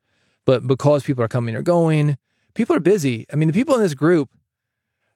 But 0.44 0.66
because 0.66 1.02
people 1.02 1.22
are 1.22 1.28
coming 1.28 1.54
or 1.54 1.62
going, 1.62 2.16
people 2.54 2.74
are 2.74 2.80
busy. 2.80 3.26
I 3.32 3.36
mean, 3.36 3.48
the 3.48 3.52
people 3.52 3.74
in 3.74 3.82
this 3.82 3.94
group, 3.94 4.30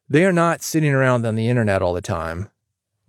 they 0.08 0.24
are 0.24 0.32
not 0.32 0.62
sitting 0.62 0.92
around 0.92 1.24
on 1.24 1.36
the 1.36 1.48
internet 1.48 1.80
all 1.80 1.94
the 1.94 2.02
time, 2.02 2.50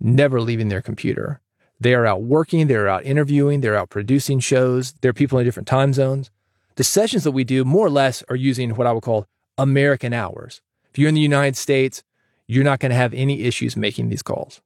never 0.00 0.40
leaving 0.40 0.68
their 0.68 0.80
computer. 0.80 1.40
They 1.84 1.92
are 1.92 2.06
out 2.06 2.22
working, 2.22 2.66
they're 2.66 2.88
out 2.88 3.04
interviewing, 3.04 3.60
they're 3.60 3.76
out 3.76 3.90
producing 3.90 4.40
shows. 4.40 4.92
they're 5.02 5.12
people 5.12 5.38
in 5.38 5.44
different 5.44 5.68
time 5.68 5.92
zones. 5.92 6.30
The 6.76 6.82
sessions 6.82 7.24
that 7.24 7.32
we 7.32 7.44
do 7.44 7.62
more 7.62 7.86
or 7.86 7.90
less 7.90 8.24
are 8.30 8.36
using 8.36 8.70
what 8.70 8.86
I 8.86 8.92
would 8.92 9.02
call 9.02 9.26
American 9.58 10.14
hours. 10.14 10.62
If 10.90 10.98
you're 10.98 11.10
in 11.10 11.14
the 11.14 11.20
United 11.20 11.58
States, 11.58 12.02
you're 12.46 12.64
not 12.64 12.80
going 12.80 12.88
to 12.88 12.96
have 12.96 13.12
any 13.12 13.42
issues 13.42 13.76
making 13.76 14.08
these 14.08 14.22
calls. 14.22 14.62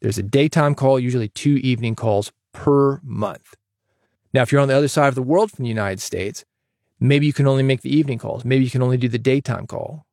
There's 0.00 0.16
a 0.16 0.22
daytime 0.22 0.74
call, 0.74 0.98
usually 0.98 1.28
two 1.28 1.56
evening 1.56 1.94
calls 1.94 2.32
per 2.54 2.98
month. 3.04 3.54
Now, 4.32 4.40
if 4.40 4.50
you're 4.50 4.62
on 4.62 4.68
the 4.68 4.76
other 4.76 4.88
side 4.88 5.08
of 5.08 5.16
the 5.16 5.22
world 5.22 5.52
from 5.52 5.64
the 5.64 5.68
United 5.68 6.00
States, 6.00 6.46
maybe 6.98 7.26
you 7.26 7.34
can 7.34 7.46
only 7.46 7.62
make 7.62 7.82
the 7.82 7.94
evening 7.94 8.16
calls. 8.16 8.42
Maybe 8.42 8.64
you 8.64 8.70
can 8.70 8.80
only 8.80 8.96
do 8.96 9.10
the 9.10 9.18
daytime 9.18 9.66
call. 9.66 10.06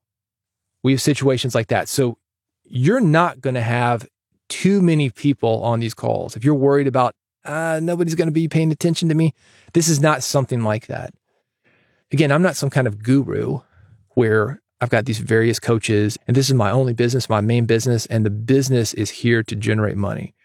We 0.84 0.92
have 0.92 1.02
situations 1.02 1.56
like 1.56 1.68
that. 1.68 1.88
So 1.88 2.18
you're 2.66 3.00
not 3.00 3.40
going 3.40 3.56
to 3.56 3.62
have 3.62 4.06
too 4.54 4.82
many 4.82 5.10
people 5.10 5.64
on 5.64 5.80
these 5.80 5.96
calls. 5.96 6.36
If 6.36 6.46
you're 6.46 6.54
worried 6.54 6.86
about, 6.88 7.16
uh, 7.44 7.80
nobody's 7.82 8.14
going 8.14 8.28
to 8.28 8.32
be 8.32 8.48
paying 8.48 8.72
attention 8.72 9.10
to 9.10 9.16
me, 9.16 9.34
this 9.74 9.88
is 9.90 10.00
not 10.00 10.22
something 10.22 10.62
like 10.62 10.88
that. 10.88 11.12
Again, 12.12 12.32
I'm 12.32 12.44
not 12.44 12.56
some 12.56 12.70
kind 12.70 12.86
of 12.86 13.02
guru 13.02 13.62
where 14.10 14.62
I've 14.80 14.92
got 14.92 15.06
these 15.06 15.18
various 15.18 15.60
coaches 15.60 16.20
and 16.28 16.38
this 16.38 16.50
is 16.50 16.54
my 16.54 16.70
only 16.70 16.94
business, 16.94 17.30
my 17.30 17.42
main 17.42 17.66
business, 17.66 18.06
and 18.06 18.24
the 18.24 18.30
business 18.30 18.94
is 18.94 19.10
here 19.10 19.42
to 19.42 19.56
generate 19.56 19.98
money. 19.98 20.36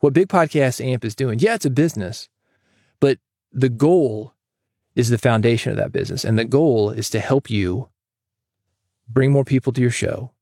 What 0.00 0.14
Big 0.14 0.28
Podcast 0.28 0.84
Amp 0.84 1.04
is 1.04 1.14
doing, 1.14 1.38
yeah, 1.38 1.54
it's 1.54 1.64
a 1.64 1.70
business, 1.70 2.28
but 2.98 3.18
the 3.52 3.68
goal 3.68 4.34
is 4.96 5.10
the 5.10 5.18
foundation 5.18 5.70
of 5.70 5.78
that 5.78 5.92
business. 5.92 6.24
And 6.24 6.36
the 6.36 6.44
goal 6.44 6.90
is 6.90 7.08
to 7.10 7.20
help 7.20 7.48
you 7.48 7.88
bring 9.08 9.30
more 9.30 9.44
people 9.44 9.72
to 9.72 9.80
your 9.80 9.90
show, 9.90 10.32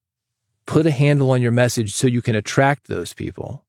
put 0.67 0.87
a 0.87 0.91
handle 0.91 1.31
on 1.31 1.43
your 1.43 1.53
message 1.53 1.95
so 1.95 2.07
you 2.07 2.23
can 2.23 2.35
attract 2.35 2.87
those 2.87 3.13
people, 3.13 3.65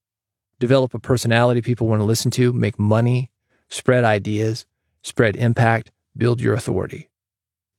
develop 0.59 0.93
a 0.93 0.99
personality 0.99 1.61
people 1.61 1.87
want 1.87 1.99
to 1.99 2.05
listen 2.05 2.31
to, 2.31 2.53
make 2.53 2.79
money, 2.79 3.31
spread 3.69 4.03
ideas, 4.03 4.65
spread 5.01 5.35
impact, 5.35 5.91
build 6.15 6.41
your 6.41 6.53
authority. 6.53 7.09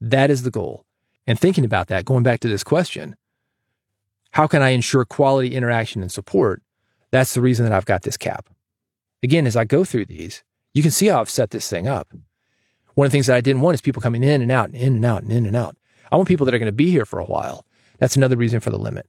That 0.01 0.31
is 0.31 0.43
the 0.43 0.51
goal. 0.51 0.85
And 1.27 1.39
thinking 1.39 1.65
about 1.65 1.89
that, 1.89 2.05
going 2.05 2.23
back 2.23 2.41
to 2.41 2.49
this 2.49 2.65
question, 2.65 3.17
how 4.33 4.47
can 4.47 4.63
I 4.63 4.71
ensure 4.71 5.05
quality 5.05 5.55
interaction 5.55 6.03
and 6.03 6.13
support? 6.13 6.63
That's 7.11 7.35
the 7.35 7.41
reason 7.41 7.65
that 7.65 7.73
I've 7.73 7.87
got 7.87 8.03
this 8.03 8.17
cap. 8.17 8.49
Again, 9.23 9.47
as 9.47 9.57
I 9.57 9.65
go 9.65 9.85
through 9.85 10.07
these, 10.07 10.43
you 10.75 10.83
can 10.83 10.91
see 10.91 11.07
how 11.07 11.21
I've 11.21 11.31
set 11.31 11.51
this 11.51 11.71
thing 11.71 11.87
up. 11.87 12.13
One 12.95 13.07
of 13.07 13.13
the 13.13 13.17
things 13.17 13.29
that 13.29 13.37
I 13.37 13.41
didn't 13.41 13.63
want 13.63 13.75
is 13.75 13.81
people 13.81 14.03
coming 14.03 14.23
in 14.23 14.43
and 14.43 14.53
out 14.53 14.69
and 14.69 14.77
in 14.77 14.97
and 14.97 15.05
out 15.05 15.23
and 15.23 15.33
in 15.33 15.47
and 15.47 15.57
out. 15.57 15.77
I 16.11 16.17
want 16.17 16.29
people 16.29 16.45
that 16.47 16.55
are 16.55 16.59
going 16.59 16.67
to 16.67 16.73
be 16.73 16.91
here 16.91 17.07
for 17.07 17.19
a 17.19 17.25
while. 17.25 17.65
That's 18.05 18.17
another 18.17 18.37
reason 18.37 18.61
for 18.61 18.69
the 18.69 18.79
limit. 18.79 19.09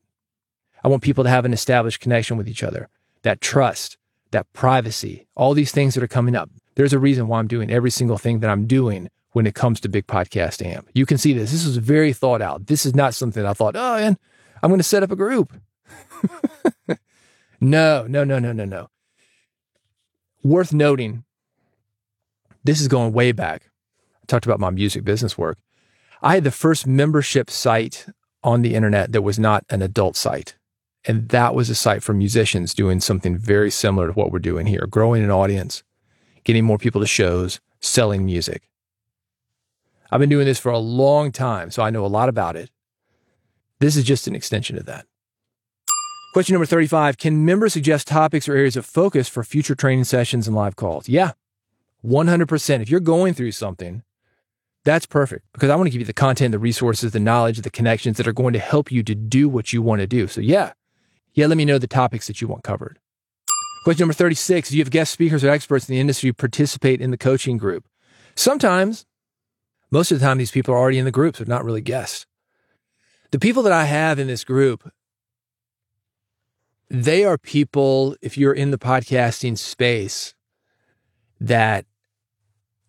I 0.82 0.88
want 0.88 1.04
people 1.04 1.26
to 1.26 1.30
have 1.30 1.44
an 1.44 1.52
established 1.52 2.00
connection 2.00 2.38
with 2.38 2.48
each 2.48 2.64
other, 2.64 2.88
that 3.24 3.42
trust, 3.42 3.98
that 4.32 4.48
privacy, 4.54 5.28
all 5.36 5.54
these 5.54 5.74
things 5.74 5.96
that 5.96 6.04
are 6.04 6.08
coming 6.08 6.34
up. 6.34 6.50
There's 6.76 6.94
a 6.94 6.98
reason 6.98 7.28
why 7.28 7.40
I'm 7.40 7.48
doing 7.50 7.70
every 7.70 7.92
single 7.92 8.18
thing 8.18 8.40
that 8.40 8.50
I'm 8.50 8.68
doing 8.68 9.10
when 9.34 9.46
it 9.46 9.54
comes 9.54 9.82
to 9.82 9.90
Big 9.90 10.08
Podcast 10.08 10.66
Amp. 10.66 10.88
You 10.94 11.06
can 11.06 11.18
see 11.18 11.34
this. 11.34 11.52
This 11.52 11.66
is 11.66 11.76
very 11.76 12.14
thought 12.14 12.42
out. 12.42 12.68
This 12.68 12.86
is 12.86 12.96
not 12.96 13.14
something 13.14 13.46
I 13.46 13.52
thought, 13.52 13.76
oh, 13.76 13.98
and 13.98 14.18
I'm 14.64 14.70
going 14.70 14.80
to 14.80 14.84
set 14.86 15.04
up 15.04 15.12
a 15.12 15.18
group. 15.18 15.52
no, 17.60 18.08
no, 18.08 18.24
no, 18.24 18.40
no, 18.40 18.54
no, 18.54 18.64
no. 18.64 18.88
Worth 20.42 20.72
noting, 20.72 21.26
this 22.64 22.80
is 22.80 22.88
going 22.88 23.12
way 23.12 23.34
back. 23.34 23.70
I 24.24 24.26
talked 24.28 24.46
about 24.46 24.62
my 24.62 24.70
music 24.70 25.04
business 25.04 25.38
work. 25.38 25.58
I 26.22 26.36
had 26.36 26.46
the 26.46 26.50
first 26.50 26.88
membership 26.88 27.50
site 27.50 28.06
on 28.46 28.62
the 28.62 28.76
internet 28.76 29.12
that 29.12 29.24
was 29.24 29.40
not 29.40 29.66
an 29.70 29.82
adult 29.82 30.16
site. 30.16 30.56
And 31.04 31.30
that 31.30 31.56
was 31.56 31.70
a 31.70 31.76
site 31.76 32.04
for 32.04 32.14
musicians 32.14 32.74
doing 32.74 33.00
something 33.00 33.38
very 33.38 33.72
similar 33.72 34.08
to 34.08 34.14
what 34.14 34.32
we're 34.32 34.40
doing 34.40 34.68
here 34.68 34.88
growing 34.90 35.24
an 35.24 35.32
audience, 35.32 35.84
getting 36.44 36.64
more 36.64 36.78
people 36.78 37.02
to 37.02 37.08
shows, 37.08 37.60
selling 37.82 38.26
music. 38.26 38.70
I've 40.12 40.20
been 40.20 40.30
doing 40.30 40.46
this 40.46 40.60
for 40.60 40.72
a 40.72 40.80
long 40.80 41.32
time, 41.32 41.72
so 41.72 41.84
I 41.84 41.90
know 41.90 42.06
a 42.06 42.08
lot 42.08 42.30
about 42.30 42.56
it. 42.56 42.70
This 43.80 43.96
is 43.96 44.04
just 44.04 44.28
an 44.28 44.36
extension 44.36 44.78
of 44.78 44.86
that. 44.86 45.06
Question 46.34 46.54
number 46.54 46.66
35 46.66 47.18
Can 47.18 47.46
members 47.46 47.74
suggest 47.74 48.08
topics 48.08 48.48
or 48.48 48.56
areas 48.56 48.78
of 48.78 48.86
focus 48.86 49.28
for 49.28 49.44
future 49.44 49.76
training 49.76 50.04
sessions 50.04 50.48
and 50.48 50.56
live 50.56 50.76
calls? 50.76 51.10
Yeah, 51.10 51.32
100%. 52.06 52.82
If 52.82 52.90
you're 52.90 53.00
going 53.00 53.34
through 53.34 53.54
something, 53.54 54.04
that's 54.86 55.08
perfect 55.08 55.46
because 55.52 55.72
I 55.72 55.76
want 55.76 55.88
to 55.88 55.92
give 55.92 56.00
you 56.00 56.06
the 56.06 56.14
content, 56.14 56.52
the 56.52 56.60
resources, 56.60 57.12
the 57.12 57.20
knowledge, 57.20 57.60
the 57.60 57.72
connections 57.72 58.18
that 58.18 58.28
are 58.28 58.34
going 58.34 58.54
to 58.54 58.60
help 58.60 58.92
you 58.92 59.04
to 59.04 59.16
do 59.16 59.50
what 59.50 59.74
you 59.74 59.82
want 59.82 60.00
to 60.00 60.08
do. 60.08 60.28
So, 60.28 60.40
yeah, 60.40 60.74
yeah, 61.34 61.48
let 61.48 61.58
me 61.58 61.66
know 61.66 61.80
the 61.80 61.88
topics 61.88 62.28
that 62.28 62.40
you 62.40 62.48
want 62.48 62.64
covered. 62.64 63.00
Question 63.84 64.04
number 64.04 64.14
36 64.14 64.70
Do 64.70 64.78
you 64.78 64.84
have 64.84 64.92
guest 64.92 65.12
speakers 65.12 65.44
or 65.44 65.50
experts 65.50 65.90
in 65.90 65.94
the 65.94 66.00
industry 66.00 66.32
participate 66.32 67.02
in 67.02 67.12
the 67.12 67.18
coaching 67.18 67.58
group? 67.58 67.86
Sometimes, 68.36 69.06
most 69.92 70.12
of 70.12 70.20
the 70.20 70.26
time, 70.26 70.38
these 70.38 70.52
people 70.52 70.74
are 70.74 70.78
already 70.78 71.00
in 71.00 71.06
the 71.06 71.12
group, 71.12 71.36
so 71.36 71.44
they're 71.44 71.54
not 71.54 71.66
really 71.66 71.82
guests. 71.82 72.28
The 73.32 73.40
people 73.40 73.64
that 73.64 73.74
I 73.74 73.86
have 73.86 74.20
in 74.20 74.28
this 74.28 74.44
group, 74.44 74.92
they 76.90 77.26
are 77.26 77.38
people, 77.38 78.16
if 78.22 78.38
you're 78.38 78.54
in 78.54 78.72
the 78.72 78.78
podcasting 78.78 79.58
space, 79.58 80.36
that 81.42 81.86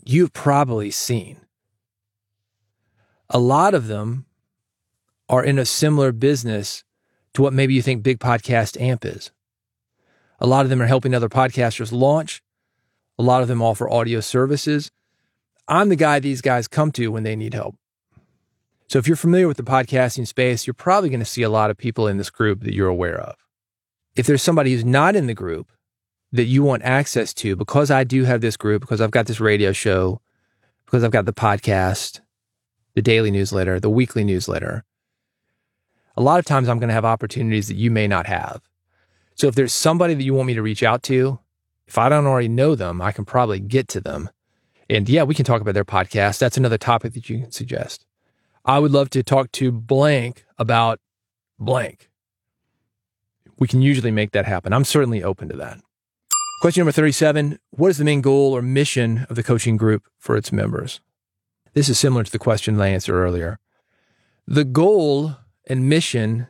you've 0.05 0.33
probably 0.35 0.91
seen. 0.91 1.41
A 3.31 3.39
lot 3.39 3.75
of 3.75 3.89
them 3.89 4.27
are 5.29 5.45
in 5.45 5.59
a 5.59 5.65
similar 5.65 6.13
business 6.13 6.85
to 7.35 7.43
what 7.43 7.53
maybe 7.53 7.75
you 7.75 7.83
think 7.83 8.03
Big 8.03 8.19
Podcast 8.19 8.81
Amp 8.81 9.05
is. 9.05 9.31
A 10.39 10.47
lot 10.47 10.65
of 10.65 10.71
them 10.71 10.81
are 10.81 10.87
helping 10.87 11.15
other 11.15 11.29
podcasters 11.29 11.93
launch. 11.93 12.43
A 13.19 13.23
lot 13.23 13.43
of 13.43 13.49
them 13.49 13.63
offer 13.63 13.91
audio 13.91 14.21
services. 14.21 14.91
I'm 15.67 15.89
the 15.89 15.97
guy 15.97 16.21
these 16.21 16.43
guys 16.43 16.69
come 16.69 16.93
to 16.93 17.09
when 17.09 17.25
they 17.25 17.35
need 17.35 17.55
help. 17.55 17.77
So 18.89 18.99
if 18.99 19.09
you're 19.09 19.17
familiar 19.17 19.49
with 19.49 19.57
the 19.57 19.65
podcasting 19.65 20.29
space, 20.29 20.67
you're 20.67 20.75
probably 20.75 21.11
going 21.11 21.21
to 21.21 21.27
see 21.27 21.43
a 21.43 21.51
lot 21.51 21.71
of 21.71 21.77
people 21.77 22.07
in 22.07 22.19
this 22.19 22.31
group 22.31 22.61
that 22.63 22.75
you're 22.75 22.89
aware 22.89 23.19
of. 23.19 23.35
If 24.15 24.27
there's 24.27 24.43
somebody 24.43 24.73
who's 24.73 24.85
not 24.85 25.17
in 25.17 25.27
the 25.27 25.35
group 25.35 25.73
that 26.33 26.45
you 26.45 26.63
want 26.63 26.85
access 26.85 27.35
to, 27.35 27.57
because 27.57 27.91
I 27.91 28.05
do 28.05 28.25
have 28.25 28.41
this 28.41 28.57
group, 28.57 28.83
because 28.83 29.01
I've 29.01 29.11
got 29.11 29.27
this 29.27 29.41
radio 29.41 29.73
show, 29.73 30.21
because 30.85 31.03
I've 31.03 31.11
got 31.11 31.27
the 31.27 31.33
podcast, 31.33 32.21
the 32.97 33.03
daily 33.03 33.31
newsletter, 33.31 33.79
the 33.79 33.91
weekly 33.91 34.25
newsletter, 34.25 34.83
a 36.17 36.23
lot 36.23 36.39
of 36.39 36.47
times 36.47 36.69
I'm 36.69 36.79
going 36.79 36.89
to 36.89 36.95
have 36.95 37.05
opportunities 37.05 37.69
that 37.69 37.77
you 37.77 37.91
may 37.91 38.09
not 38.09 38.27
have. 38.27 38.63
So 39.35 39.49
if 39.49 39.55
there's 39.55 39.75
somebody 39.75 40.15
that 40.15 40.25
you 40.25 40.33
want 40.33 40.47
me 40.47 40.55
to 40.55 40.63
reach 40.63 40.83
out 40.83 41.03
to, 41.05 41.39
if 41.87 41.99
I 41.99 42.09
don't 42.09 42.27
already 42.27 42.49
know 42.49 42.75
them, 42.75 43.03
I 43.03 43.13
can 43.13 43.27
probably 43.27 43.61
get 43.61 43.87
to 43.89 44.01
them. 44.01 44.31
And 44.89 45.09
yeah, 45.09 45.25
we 45.25 45.35
can 45.35 45.45
talk 45.45 45.61
about 45.61 45.75
their 45.75 45.85
podcast. 45.85 46.39
That's 46.39 46.57
another 46.57 46.79
topic 46.79 47.13
that 47.13 47.29
you 47.29 47.41
can 47.41 47.53
suggest. 47.53 48.07
I 48.65 48.79
would 48.79 48.93
love 48.93 49.11
to 49.11 49.23
talk 49.23 49.53
to 49.53 49.71
blank 49.71 50.47
about 50.59 50.99
blank. 51.59 52.11
We 53.59 53.69
can 53.69 53.83
usually 53.83 54.11
make 54.11 54.33
that 54.33 54.47
happen. 54.47 54.73
I'm 54.73 54.85
certainly 54.85 55.23
open 55.23 55.49
to 55.51 55.57
that. 55.59 55.79
Question 56.63 56.81
number 56.81 56.93
37 56.93 57.59
What 57.71 57.89
is 57.89 57.99
the 57.99 58.05
main 58.05 58.23
goal 58.23 58.57
or 58.57 58.63
mission 58.63 59.27
of 59.29 59.37
the 59.37 59.43
coaching 59.43 59.77
group 59.77 60.05
for 60.19 60.37
its 60.37 60.51
members? 60.51 61.01
This 61.77 61.91
is 61.91 61.99
similar 61.99 62.25
to 62.25 62.33
the 62.33 62.39
question 62.39 62.81
I 62.81 62.89
answered 62.89 63.15
earlier. 63.15 63.59
The 64.47 64.65
goal 64.65 65.37
and 65.67 65.91
mission 65.91 66.47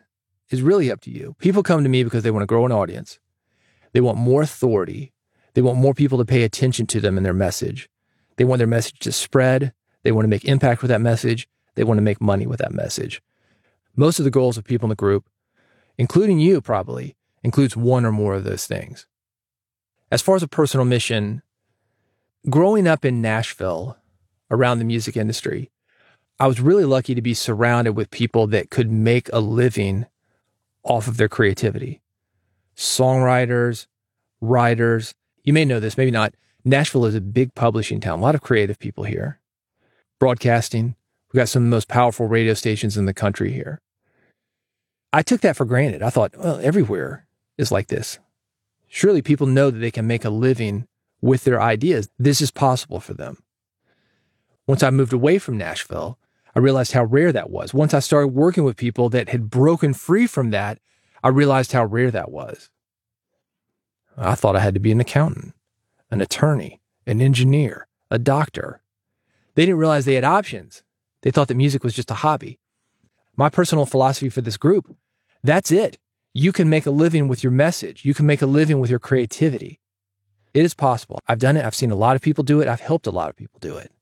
is 0.50 0.62
really 0.62 0.88
up 0.88 1.00
to 1.00 1.10
you. 1.10 1.34
People 1.40 1.64
come 1.64 1.82
to 1.82 1.88
me 1.88 2.04
because 2.04 2.22
they 2.22 2.30
want 2.30 2.44
to 2.44 2.46
grow 2.46 2.64
an 2.64 2.70
audience. 2.70 3.18
They 3.92 4.00
want 4.00 4.18
more 4.18 4.40
authority. 4.40 5.12
They 5.54 5.62
want 5.62 5.78
more 5.78 5.94
people 5.94 6.18
to 6.18 6.24
pay 6.24 6.44
attention 6.44 6.86
to 6.86 7.00
them 7.00 7.16
and 7.16 7.26
their 7.26 7.34
message. 7.34 7.90
They 8.36 8.44
want 8.44 8.58
their 8.58 8.68
message 8.68 9.00
to 9.00 9.10
spread. 9.10 9.72
They 10.04 10.12
want 10.12 10.26
to 10.26 10.28
make 10.28 10.44
impact 10.44 10.80
with 10.80 10.90
that 10.90 11.00
message. 11.00 11.48
They 11.74 11.82
want 11.82 11.98
to 11.98 12.02
make 12.02 12.20
money 12.20 12.46
with 12.46 12.60
that 12.60 12.72
message. 12.72 13.20
Most 13.96 14.20
of 14.20 14.24
the 14.24 14.30
goals 14.30 14.56
of 14.56 14.62
people 14.62 14.86
in 14.86 14.90
the 14.90 14.94
group, 14.94 15.28
including 15.98 16.38
you 16.38 16.60
probably, 16.60 17.16
includes 17.42 17.76
one 17.76 18.04
or 18.04 18.12
more 18.12 18.34
of 18.34 18.44
those 18.44 18.68
things. 18.68 19.08
As 20.08 20.22
far 20.22 20.36
as 20.36 20.44
a 20.44 20.48
personal 20.48 20.86
mission, 20.86 21.42
growing 22.48 22.86
up 22.86 23.04
in 23.04 23.20
Nashville 23.20 23.96
around 24.50 24.78
the 24.78 24.84
music 24.84 25.16
industry, 25.16 25.70
I 26.38 26.46
was 26.46 26.60
really 26.60 26.84
lucky 26.84 27.14
to 27.14 27.22
be 27.22 27.34
surrounded 27.34 27.92
with 27.92 28.10
people 28.10 28.46
that 28.48 28.70
could 28.70 28.90
make 28.90 29.30
a 29.32 29.40
living 29.40 30.06
off 30.82 31.08
of 31.08 31.16
their 31.16 31.28
creativity. 31.28 32.02
Songwriters, 32.76 33.86
writers. 34.40 35.14
You 35.44 35.52
may 35.52 35.64
know 35.64 35.80
this, 35.80 35.96
maybe 35.96 36.10
not. 36.10 36.34
Nashville 36.64 37.06
is 37.06 37.14
a 37.14 37.20
big 37.20 37.54
publishing 37.54 38.00
town, 38.00 38.18
a 38.18 38.22
lot 38.22 38.34
of 38.34 38.42
creative 38.42 38.78
people 38.78 39.04
here. 39.04 39.40
Broadcasting. 40.18 40.96
We've 41.32 41.40
got 41.40 41.48
some 41.48 41.62
of 41.62 41.66
the 41.66 41.76
most 41.76 41.88
powerful 41.88 42.26
radio 42.26 42.54
stations 42.54 42.96
in 42.96 43.06
the 43.06 43.14
country 43.14 43.52
here. 43.52 43.80
I 45.12 45.22
took 45.22 45.40
that 45.40 45.56
for 45.56 45.64
granted. 45.64 46.02
I 46.02 46.10
thought, 46.10 46.36
well, 46.36 46.60
everywhere 46.62 47.26
is 47.56 47.72
like 47.72 47.86
this. 47.88 48.18
Surely 48.88 49.22
people 49.22 49.46
know 49.46 49.70
that 49.70 49.78
they 49.78 49.90
can 49.90 50.06
make 50.06 50.24
a 50.24 50.30
living 50.30 50.86
with 51.20 51.44
their 51.44 51.60
ideas. 51.60 52.08
This 52.18 52.40
is 52.40 52.50
possible 52.50 53.00
for 53.00 53.14
them. 53.14 53.38
Once 54.66 54.82
I 54.82 54.90
moved 54.90 55.12
away 55.12 55.38
from 55.38 55.56
Nashville, 55.56 56.18
I 56.54 56.58
realized 56.58 56.92
how 56.92 57.04
rare 57.04 57.32
that 57.32 57.50
was. 57.50 57.74
Once 57.74 57.94
I 57.94 58.00
started 58.00 58.28
working 58.28 58.64
with 58.64 58.76
people 58.76 59.08
that 59.10 59.28
had 59.28 59.50
broken 59.50 59.92
free 59.94 60.26
from 60.26 60.50
that, 60.50 60.78
I 61.22 61.28
realized 61.28 61.72
how 61.72 61.84
rare 61.84 62.10
that 62.10 62.30
was. 62.30 62.70
I 64.16 64.34
thought 64.34 64.56
I 64.56 64.60
had 64.60 64.74
to 64.74 64.80
be 64.80 64.92
an 64.92 65.00
accountant, 65.00 65.54
an 66.10 66.20
attorney, 66.20 66.80
an 67.06 67.20
engineer, 67.20 67.86
a 68.10 68.18
doctor. 68.18 68.80
They 69.54 69.66
didn't 69.66 69.78
realize 69.78 70.04
they 70.04 70.14
had 70.14 70.24
options. 70.24 70.82
They 71.22 71.30
thought 71.30 71.48
that 71.48 71.56
music 71.56 71.84
was 71.84 71.94
just 71.94 72.10
a 72.10 72.14
hobby. 72.14 72.58
My 73.36 73.50
personal 73.50 73.86
philosophy 73.86 74.30
for 74.30 74.40
this 74.40 74.56
group 74.56 74.96
that's 75.42 75.70
it. 75.70 75.98
You 76.34 76.52
can 76.52 76.68
make 76.68 76.86
a 76.86 76.90
living 76.90 77.28
with 77.28 77.44
your 77.44 77.52
message. 77.52 78.04
You 78.04 78.14
can 78.14 78.26
make 78.26 78.42
a 78.42 78.46
living 78.46 78.80
with 78.80 78.90
your 78.90 78.98
creativity. 78.98 79.80
It 80.52 80.64
is 80.64 80.74
possible. 80.74 81.20
I've 81.28 81.38
done 81.38 81.56
it. 81.56 81.64
I've 81.64 81.74
seen 81.74 81.92
a 81.92 81.96
lot 81.96 82.16
of 82.16 82.22
people 82.22 82.42
do 82.42 82.60
it. 82.60 82.68
I've 82.68 82.80
helped 82.80 83.06
a 83.06 83.12
lot 83.12 83.30
of 83.30 83.36
people 83.36 83.58
do 83.60 83.76
it. 83.76 83.92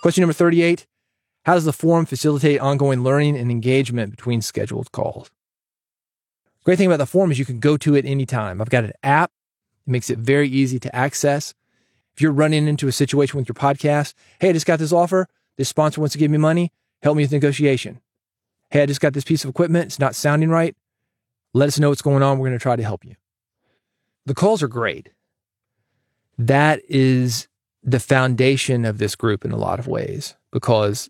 Question 0.00 0.22
number 0.22 0.32
38 0.32 0.86
How 1.44 1.54
does 1.54 1.64
the 1.64 1.72
forum 1.72 2.06
facilitate 2.06 2.60
ongoing 2.60 3.02
learning 3.02 3.36
and 3.36 3.50
engagement 3.50 4.10
between 4.10 4.40
scheduled 4.40 4.92
calls? 4.92 5.30
Great 6.64 6.78
thing 6.78 6.86
about 6.86 6.98
the 6.98 7.06
forum 7.06 7.30
is 7.30 7.38
you 7.38 7.44
can 7.44 7.60
go 7.60 7.76
to 7.76 7.94
it 7.94 8.04
anytime. 8.04 8.60
I've 8.60 8.70
got 8.70 8.84
an 8.84 8.92
app. 9.02 9.30
It 9.86 9.90
makes 9.90 10.10
it 10.10 10.18
very 10.18 10.48
easy 10.48 10.78
to 10.80 10.94
access. 10.94 11.54
If 12.14 12.20
you're 12.20 12.32
running 12.32 12.66
into 12.66 12.88
a 12.88 12.92
situation 12.92 13.38
with 13.38 13.48
your 13.48 13.54
podcast, 13.54 14.14
hey, 14.40 14.50
I 14.50 14.52
just 14.52 14.66
got 14.66 14.78
this 14.78 14.92
offer. 14.92 15.26
This 15.56 15.68
sponsor 15.68 16.00
wants 16.00 16.12
to 16.12 16.18
give 16.18 16.30
me 16.30 16.38
money. 16.38 16.72
Help 17.02 17.16
me 17.16 17.22
with 17.22 17.32
negotiation. 17.32 18.00
Hey, 18.70 18.82
I 18.82 18.86
just 18.86 19.00
got 19.00 19.14
this 19.14 19.24
piece 19.24 19.44
of 19.44 19.50
equipment. 19.50 19.86
It's 19.86 19.98
not 19.98 20.14
sounding 20.14 20.50
right. 20.50 20.76
Let 21.54 21.68
us 21.68 21.78
know 21.78 21.88
what's 21.88 22.02
going 22.02 22.22
on. 22.22 22.38
We're 22.38 22.48
going 22.48 22.58
to 22.58 22.62
try 22.62 22.76
to 22.76 22.82
help 22.82 23.04
you. 23.04 23.16
The 24.26 24.34
calls 24.34 24.62
are 24.62 24.68
great. 24.68 25.10
That 26.38 26.80
is 26.88 27.48
the 27.82 28.00
foundation 28.00 28.84
of 28.84 28.98
this 28.98 29.14
group 29.14 29.44
in 29.44 29.52
a 29.52 29.56
lot 29.56 29.78
of 29.78 29.86
ways 29.86 30.34
because 30.52 31.08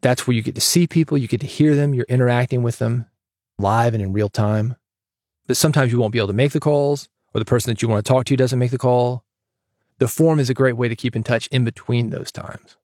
that's 0.00 0.26
where 0.26 0.34
you 0.34 0.42
get 0.42 0.54
to 0.54 0.60
see 0.60 0.86
people, 0.86 1.18
you 1.18 1.28
get 1.28 1.40
to 1.40 1.46
hear 1.46 1.74
them, 1.74 1.92
you're 1.94 2.06
interacting 2.08 2.62
with 2.62 2.78
them 2.78 3.06
live 3.58 3.94
and 3.94 4.02
in 4.02 4.12
real 4.12 4.28
time. 4.28 4.76
But 5.46 5.56
sometimes 5.56 5.92
you 5.92 5.98
won't 5.98 6.12
be 6.12 6.18
able 6.18 6.28
to 6.28 6.34
make 6.34 6.52
the 6.52 6.60
calls, 6.60 7.08
or 7.34 7.38
the 7.38 7.44
person 7.44 7.70
that 7.70 7.82
you 7.82 7.88
want 7.88 8.04
to 8.04 8.08
talk 8.08 8.24
to 8.26 8.36
doesn't 8.36 8.58
make 8.58 8.70
the 8.70 8.78
call. 8.78 9.24
The 9.98 10.08
forum 10.08 10.40
is 10.40 10.50
a 10.50 10.54
great 10.54 10.76
way 10.76 10.88
to 10.88 10.96
keep 10.96 11.14
in 11.14 11.22
touch 11.22 11.46
in 11.48 11.64
between 11.64 12.10
those 12.10 12.32
times. 12.32 12.76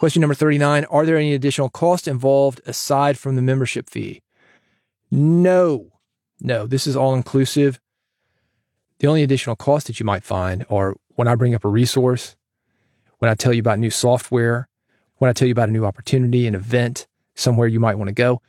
Question 0.00 0.20
number 0.20 0.34
39 0.34 0.84
Are 0.84 1.04
there 1.04 1.16
any 1.16 1.34
additional 1.34 1.68
costs 1.68 2.06
involved 2.06 2.60
aside 2.66 3.18
from 3.18 3.36
the 3.36 3.42
membership 3.42 3.90
fee? 3.90 4.22
No, 5.10 5.92
no, 6.40 6.66
this 6.66 6.86
is 6.86 6.94
all 6.94 7.14
inclusive. 7.14 7.80
The 9.00 9.08
only 9.08 9.22
additional 9.22 9.56
costs 9.56 9.86
that 9.88 9.98
you 9.98 10.06
might 10.06 10.24
find 10.24 10.64
are 10.70 10.96
when 11.18 11.26
I 11.26 11.34
bring 11.34 11.52
up 11.52 11.64
a 11.64 11.68
resource, 11.68 12.36
when 13.18 13.28
I 13.28 13.34
tell 13.34 13.52
you 13.52 13.58
about 13.58 13.80
new 13.80 13.90
software, 13.90 14.68
when 15.16 15.28
I 15.28 15.32
tell 15.32 15.48
you 15.48 15.52
about 15.52 15.68
a 15.68 15.72
new 15.72 15.84
opportunity, 15.84 16.46
an 16.46 16.54
event, 16.54 17.08
somewhere 17.34 17.66
you 17.66 17.80
might 17.80 17.96
want 17.96 18.06
to 18.06 18.14
go. 18.14 18.40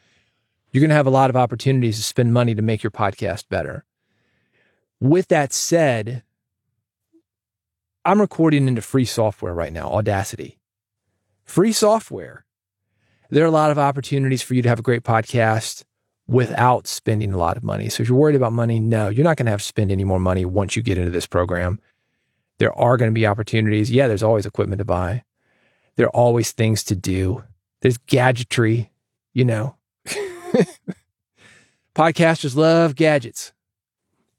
You're 0.72 0.82
going 0.82 0.90
to 0.90 0.96
have 0.96 1.08
a 1.08 1.10
lot 1.10 1.32
of 1.32 1.36
opportunities 1.36 1.98
to 1.98 2.04
spend 2.04 2.32
money 2.32 2.54
to 2.54 2.62
make 2.62 2.84
your 2.84 2.92
podcast 2.92 3.50
better. 3.50 3.86
With 5.00 5.30
that 5.30 5.52
said, 5.52 6.22
I'm 8.06 8.22
recording 8.22 8.68
into 8.68 8.84
free 8.84 9.06
software 9.06 9.56
right 9.56 9.74
now, 9.74 9.90
Audacity 9.90 10.60
free 11.44 11.72
software. 11.72 12.46
There 13.32 13.44
are 13.44 13.48
a 13.48 13.52
lot 13.52 13.72
of 13.72 13.80
opportunities 13.80 14.44
for 14.44 14.54
you 14.54 14.62
to 14.62 14.70
have 14.70 14.78
a 14.78 14.84
great 14.84 15.02
podcast 15.02 15.84
without 16.28 16.86
spending 16.86 17.34
a 17.34 17.38
lot 17.40 17.58
of 17.58 17.64
money. 17.64 17.90
So 17.90 18.04
if 18.04 18.10
you're 18.10 18.18
worried 18.18 18.36
about 18.36 18.54
money, 18.54 18.80
no, 18.80 19.10
you're 19.10 19.24
not 19.24 19.38
going 19.38 19.48
to 19.48 19.52
have 19.52 19.62
to 19.62 19.66
spend 19.66 19.92
any 19.92 20.04
more 20.04 20.20
money 20.20 20.46
once 20.46 20.76
you 20.76 20.84
get 20.84 21.00
into 21.00 21.10
this 21.10 21.26
program. 21.26 21.80
There 22.60 22.74
are 22.78 22.98
going 22.98 23.10
to 23.10 23.16
be 23.16 23.26
opportunities. 23.26 23.90
Yeah, 23.90 24.08
there's 24.08 24.24
always 24.24 24.46
equipment 24.46 24.80
to 24.80 24.86
buy. 24.86 25.24
There 25.96 26.08
are 26.08 26.16
always 26.16 26.52
things 26.52 26.84
to 26.86 26.96
do. 26.96 27.44
There's 27.82 27.98
gadgetry, 27.98 28.92
you 29.34 29.46
know. 29.46 29.76
Podcasters 31.96 32.56
love 32.56 32.96
gadgets. 32.96 33.54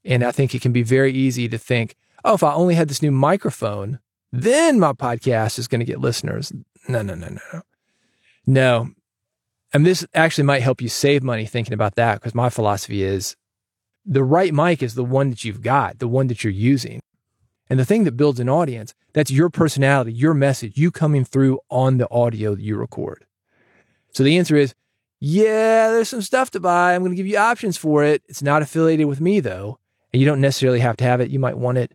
And 0.03 0.23
I 0.23 0.31
think 0.31 0.55
it 0.55 0.61
can 0.61 0.71
be 0.71 0.83
very 0.83 1.11
easy 1.11 1.47
to 1.49 1.57
think, 1.57 1.95
oh, 2.23 2.35
if 2.35 2.43
I 2.43 2.53
only 2.53 2.75
had 2.75 2.87
this 2.87 3.01
new 3.01 3.11
microphone, 3.11 3.99
then 4.31 4.79
my 4.79 4.93
podcast 4.93 5.59
is 5.59 5.67
going 5.67 5.79
to 5.79 5.85
get 5.85 5.99
listeners. 5.99 6.51
No, 6.87 7.01
no, 7.01 7.13
no, 7.13 7.27
no. 7.27 7.37
No. 7.53 7.61
No. 8.47 8.89
And 9.73 9.85
this 9.85 10.05
actually 10.13 10.43
might 10.45 10.63
help 10.63 10.81
you 10.81 10.89
save 10.89 11.23
money 11.23 11.45
thinking 11.45 11.73
about 11.73 11.95
that 11.95 12.15
because 12.15 12.35
my 12.35 12.49
philosophy 12.49 13.03
is 13.03 13.35
the 14.05 14.23
right 14.23 14.53
mic 14.53 14.81
is 14.81 14.95
the 14.95 15.03
one 15.03 15.29
that 15.29 15.45
you've 15.45 15.61
got, 15.61 15.99
the 15.99 16.07
one 16.07 16.27
that 16.27 16.43
you're 16.43 16.51
using. 16.51 16.99
And 17.71 17.79
the 17.79 17.85
thing 17.85 18.03
that 18.03 18.17
builds 18.17 18.41
an 18.41 18.49
audience, 18.49 18.93
that's 19.13 19.31
your 19.31 19.49
personality, 19.49 20.11
your 20.11 20.33
message, 20.33 20.77
you 20.77 20.91
coming 20.91 21.23
through 21.23 21.61
on 21.69 21.99
the 21.99 22.11
audio 22.11 22.53
that 22.53 22.61
you 22.61 22.75
record. 22.75 23.25
So 24.11 24.23
the 24.25 24.37
answer 24.37 24.57
is, 24.57 24.75
yeah, 25.21 25.89
there's 25.89 26.09
some 26.09 26.21
stuff 26.21 26.51
to 26.51 26.59
buy. 26.59 26.93
I'm 26.93 27.01
going 27.01 27.13
to 27.13 27.15
give 27.15 27.27
you 27.27 27.37
options 27.37 27.77
for 27.77 28.03
it. 28.03 28.23
It's 28.27 28.41
not 28.41 28.61
affiliated 28.61 29.05
with 29.05 29.21
me 29.21 29.39
though. 29.39 29.79
And 30.11 30.19
you 30.19 30.27
don't 30.27 30.41
necessarily 30.41 30.81
have 30.81 30.97
to 30.97 31.05
have 31.05 31.21
it. 31.21 31.29
You 31.29 31.39
might 31.39 31.57
want 31.57 31.77
it, 31.77 31.93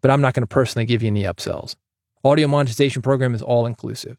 but 0.00 0.10
I'm 0.10 0.20
not 0.20 0.34
going 0.34 0.42
to 0.42 0.48
personally 0.48 0.84
give 0.84 1.00
you 1.00 1.06
any 1.06 1.22
upsells. 1.22 1.76
Audio 2.24 2.48
monetization 2.48 3.02
program 3.02 3.36
is 3.36 3.42
all 3.42 3.66
inclusive. 3.66 4.16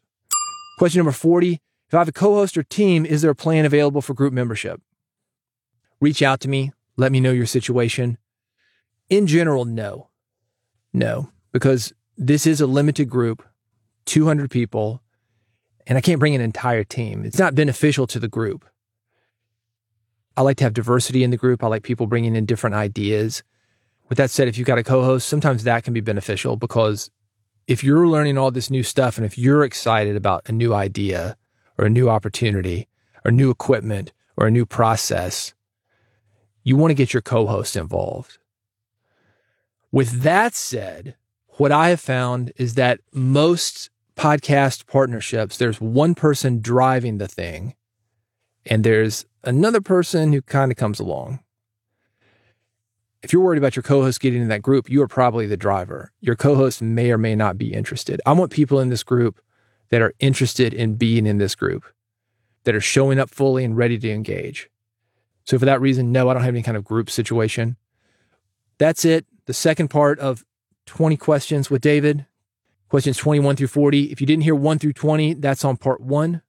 Question 0.78 1.00
number 1.00 1.12
40 1.12 1.60
If 1.90 1.94
I 1.94 1.98
have 1.98 2.08
a 2.08 2.14
co 2.14 2.36
host 2.36 2.58
or 2.58 2.64
team, 2.64 3.06
is 3.06 3.22
there 3.22 3.32
a 3.32 3.36
plan 3.36 3.66
available 3.66 4.02
for 4.02 4.14
group 4.14 4.32
membership? 4.32 4.82
Reach 6.00 6.22
out 6.22 6.40
to 6.40 6.48
me. 6.48 6.72
Let 6.96 7.12
me 7.12 7.20
know 7.20 7.32
your 7.32 7.48
situation. 7.48 8.18
In 9.10 9.28
general, 9.28 9.66
no. 9.66 10.07
No, 10.94 11.30
because 11.52 11.94
this 12.18 12.48
is 12.48 12.62
a 12.62 12.68
limited 12.68 13.10
group, 13.10 13.44
200 14.06 14.50
people, 14.50 15.02
and 15.86 15.98
I 15.98 16.02
can't 16.02 16.20
bring 16.20 16.36
an 16.36 16.42
entire 16.42 16.84
team. 16.84 17.24
It's 17.24 17.40
not 17.40 17.56
beneficial 17.56 18.08
to 18.08 18.20
the 18.20 18.28
group. 18.28 18.66
I 20.36 20.42
like 20.42 20.58
to 20.58 20.64
have 20.66 20.74
diversity 20.74 21.24
in 21.24 21.32
the 21.32 21.38
group. 21.38 21.64
I 21.64 21.68
like 21.68 21.84
people 21.84 22.08
bringing 22.08 22.36
in 22.36 22.46
different 22.46 22.76
ideas. 22.76 23.44
With 24.10 24.18
that 24.18 24.30
said, 24.30 24.48
if 24.48 24.58
you've 24.58 24.68
got 24.68 24.78
a 24.78 24.84
co 24.84 25.04
host, 25.04 25.28
sometimes 25.28 25.64
that 25.64 25.84
can 25.84 25.94
be 25.94 26.02
beneficial 26.02 26.56
because 26.56 27.10
if 27.68 27.84
you're 27.84 28.08
learning 28.08 28.38
all 28.38 28.52
this 28.52 28.70
new 28.70 28.84
stuff 28.84 29.18
and 29.18 29.26
if 29.26 29.38
you're 29.38 29.64
excited 29.64 30.16
about 30.16 30.48
a 30.48 30.52
new 30.52 30.74
idea 30.74 31.38
or 31.78 31.86
a 31.86 31.90
new 31.90 32.10
opportunity 32.10 32.88
or 33.26 33.32
new 33.32 33.50
equipment 33.50 34.14
or 34.38 34.48
a 34.48 34.52
new 34.52 34.66
process, 34.66 35.54
you 36.64 36.76
want 36.78 36.92
to 36.92 36.96
get 36.96 37.14
your 37.14 37.22
co 37.22 37.48
host 37.48 37.76
involved. 37.76 38.38
With 39.92 40.22
that 40.22 40.56
said, 40.56 41.16
what 41.58 41.72
I 41.72 41.90
have 41.90 42.02
found 42.02 42.52
is 42.58 42.76
that 42.76 43.00
most 43.14 43.90
podcast 44.16 44.88
partnerships, 44.88 45.58
there's 45.58 45.82
one 45.82 46.16
person 46.16 46.62
driving 46.62 47.18
the 47.18 47.28
thing 47.28 47.76
and 48.66 48.84
there's 48.84 49.26
another 49.44 49.82
person 49.82 50.34
who 50.34 50.42
kind 50.42 50.72
of 50.72 50.78
comes 50.78 51.00
along 51.00 51.40
if 53.24 53.34
you're 53.34 53.42
worried 53.42 53.58
about 53.58 53.76
your 53.76 53.84
co-host 53.84 54.20
getting 54.20 54.42
in 54.42 54.48
that 54.50 54.62
group, 54.62 54.90
you 54.90 55.02
are 55.02 55.08
probably 55.08 55.48
the 55.48 55.58
driver. 55.58 56.12
Your 56.22 56.36
co-host 56.36 56.82
may 56.82 57.12
or 57.12 57.18
may 57.18 57.36
not 57.36 57.58
be 57.58 57.74
interested. 57.74 58.22
I 58.26 58.34
want 58.34 58.52
people 58.52 58.80
in 58.80 58.90
this 58.90 59.04
group 59.04 59.42
that 59.90 60.02
are 60.02 60.14
interested 60.20 60.74
in 60.74 60.96
being 60.96 61.26
in 61.26 61.38
this 61.38 61.56
group, 61.56 61.84
that 62.64 62.76
are 62.76 62.82
showing 62.82 63.20
up 63.20 63.30
fully 63.30 63.64
and 63.64 63.76
ready 63.76 63.98
to 63.98 64.12
engage. 64.12 64.70
So 65.46 65.58
for 65.58 65.66
that 65.66 65.82
reason, 65.82 66.12
no, 66.12 66.30
I 66.30 66.34
don't 66.34 66.44
have 66.44 66.54
any 66.54 66.64
kind 66.64 66.78
of 66.78 66.84
group 66.84 67.10
situation. 67.10 67.78
That's 68.80 69.06
it. 69.06 69.26
The 69.46 69.54
second 69.54 69.90
part 69.90 70.20
of 70.20 70.46
20 70.88 71.18
questions 71.18 71.70
with 71.70 71.82
David, 71.82 72.26
questions 72.90 73.18
21 73.18 73.56
through 73.56 73.68
40. 73.68 74.12
If 74.12 74.22
you 74.22 74.28
didn't 74.28 74.44
hear 74.44 74.56
1 74.56 74.80
through 74.80 74.94
20, 74.94 75.36
that's 75.36 75.66
on 75.66 75.78
part 75.78 76.02
1. 76.02 76.42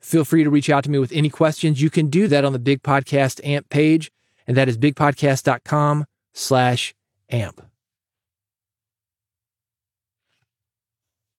Feel 0.00 0.24
free 0.24 0.44
to 0.44 0.50
reach 0.50 0.68
out 0.68 0.84
to 0.84 0.90
me 0.90 0.98
with 0.98 1.12
any 1.12 1.30
questions. 1.30 1.80
You 1.80 1.90
can 1.90 2.08
do 2.08 2.28
that 2.28 2.44
on 2.44 2.52
the 2.52 2.58
Big 2.58 2.82
Podcast 2.82 3.44
AMP 3.44 3.68
page 3.70 4.10
and 4.46 4.56
that 4.56 4.68
is 4.68 4.78
bigpodcast.com 4.78 6.06
slash 6.32 6.94
amp. 7.30 7.73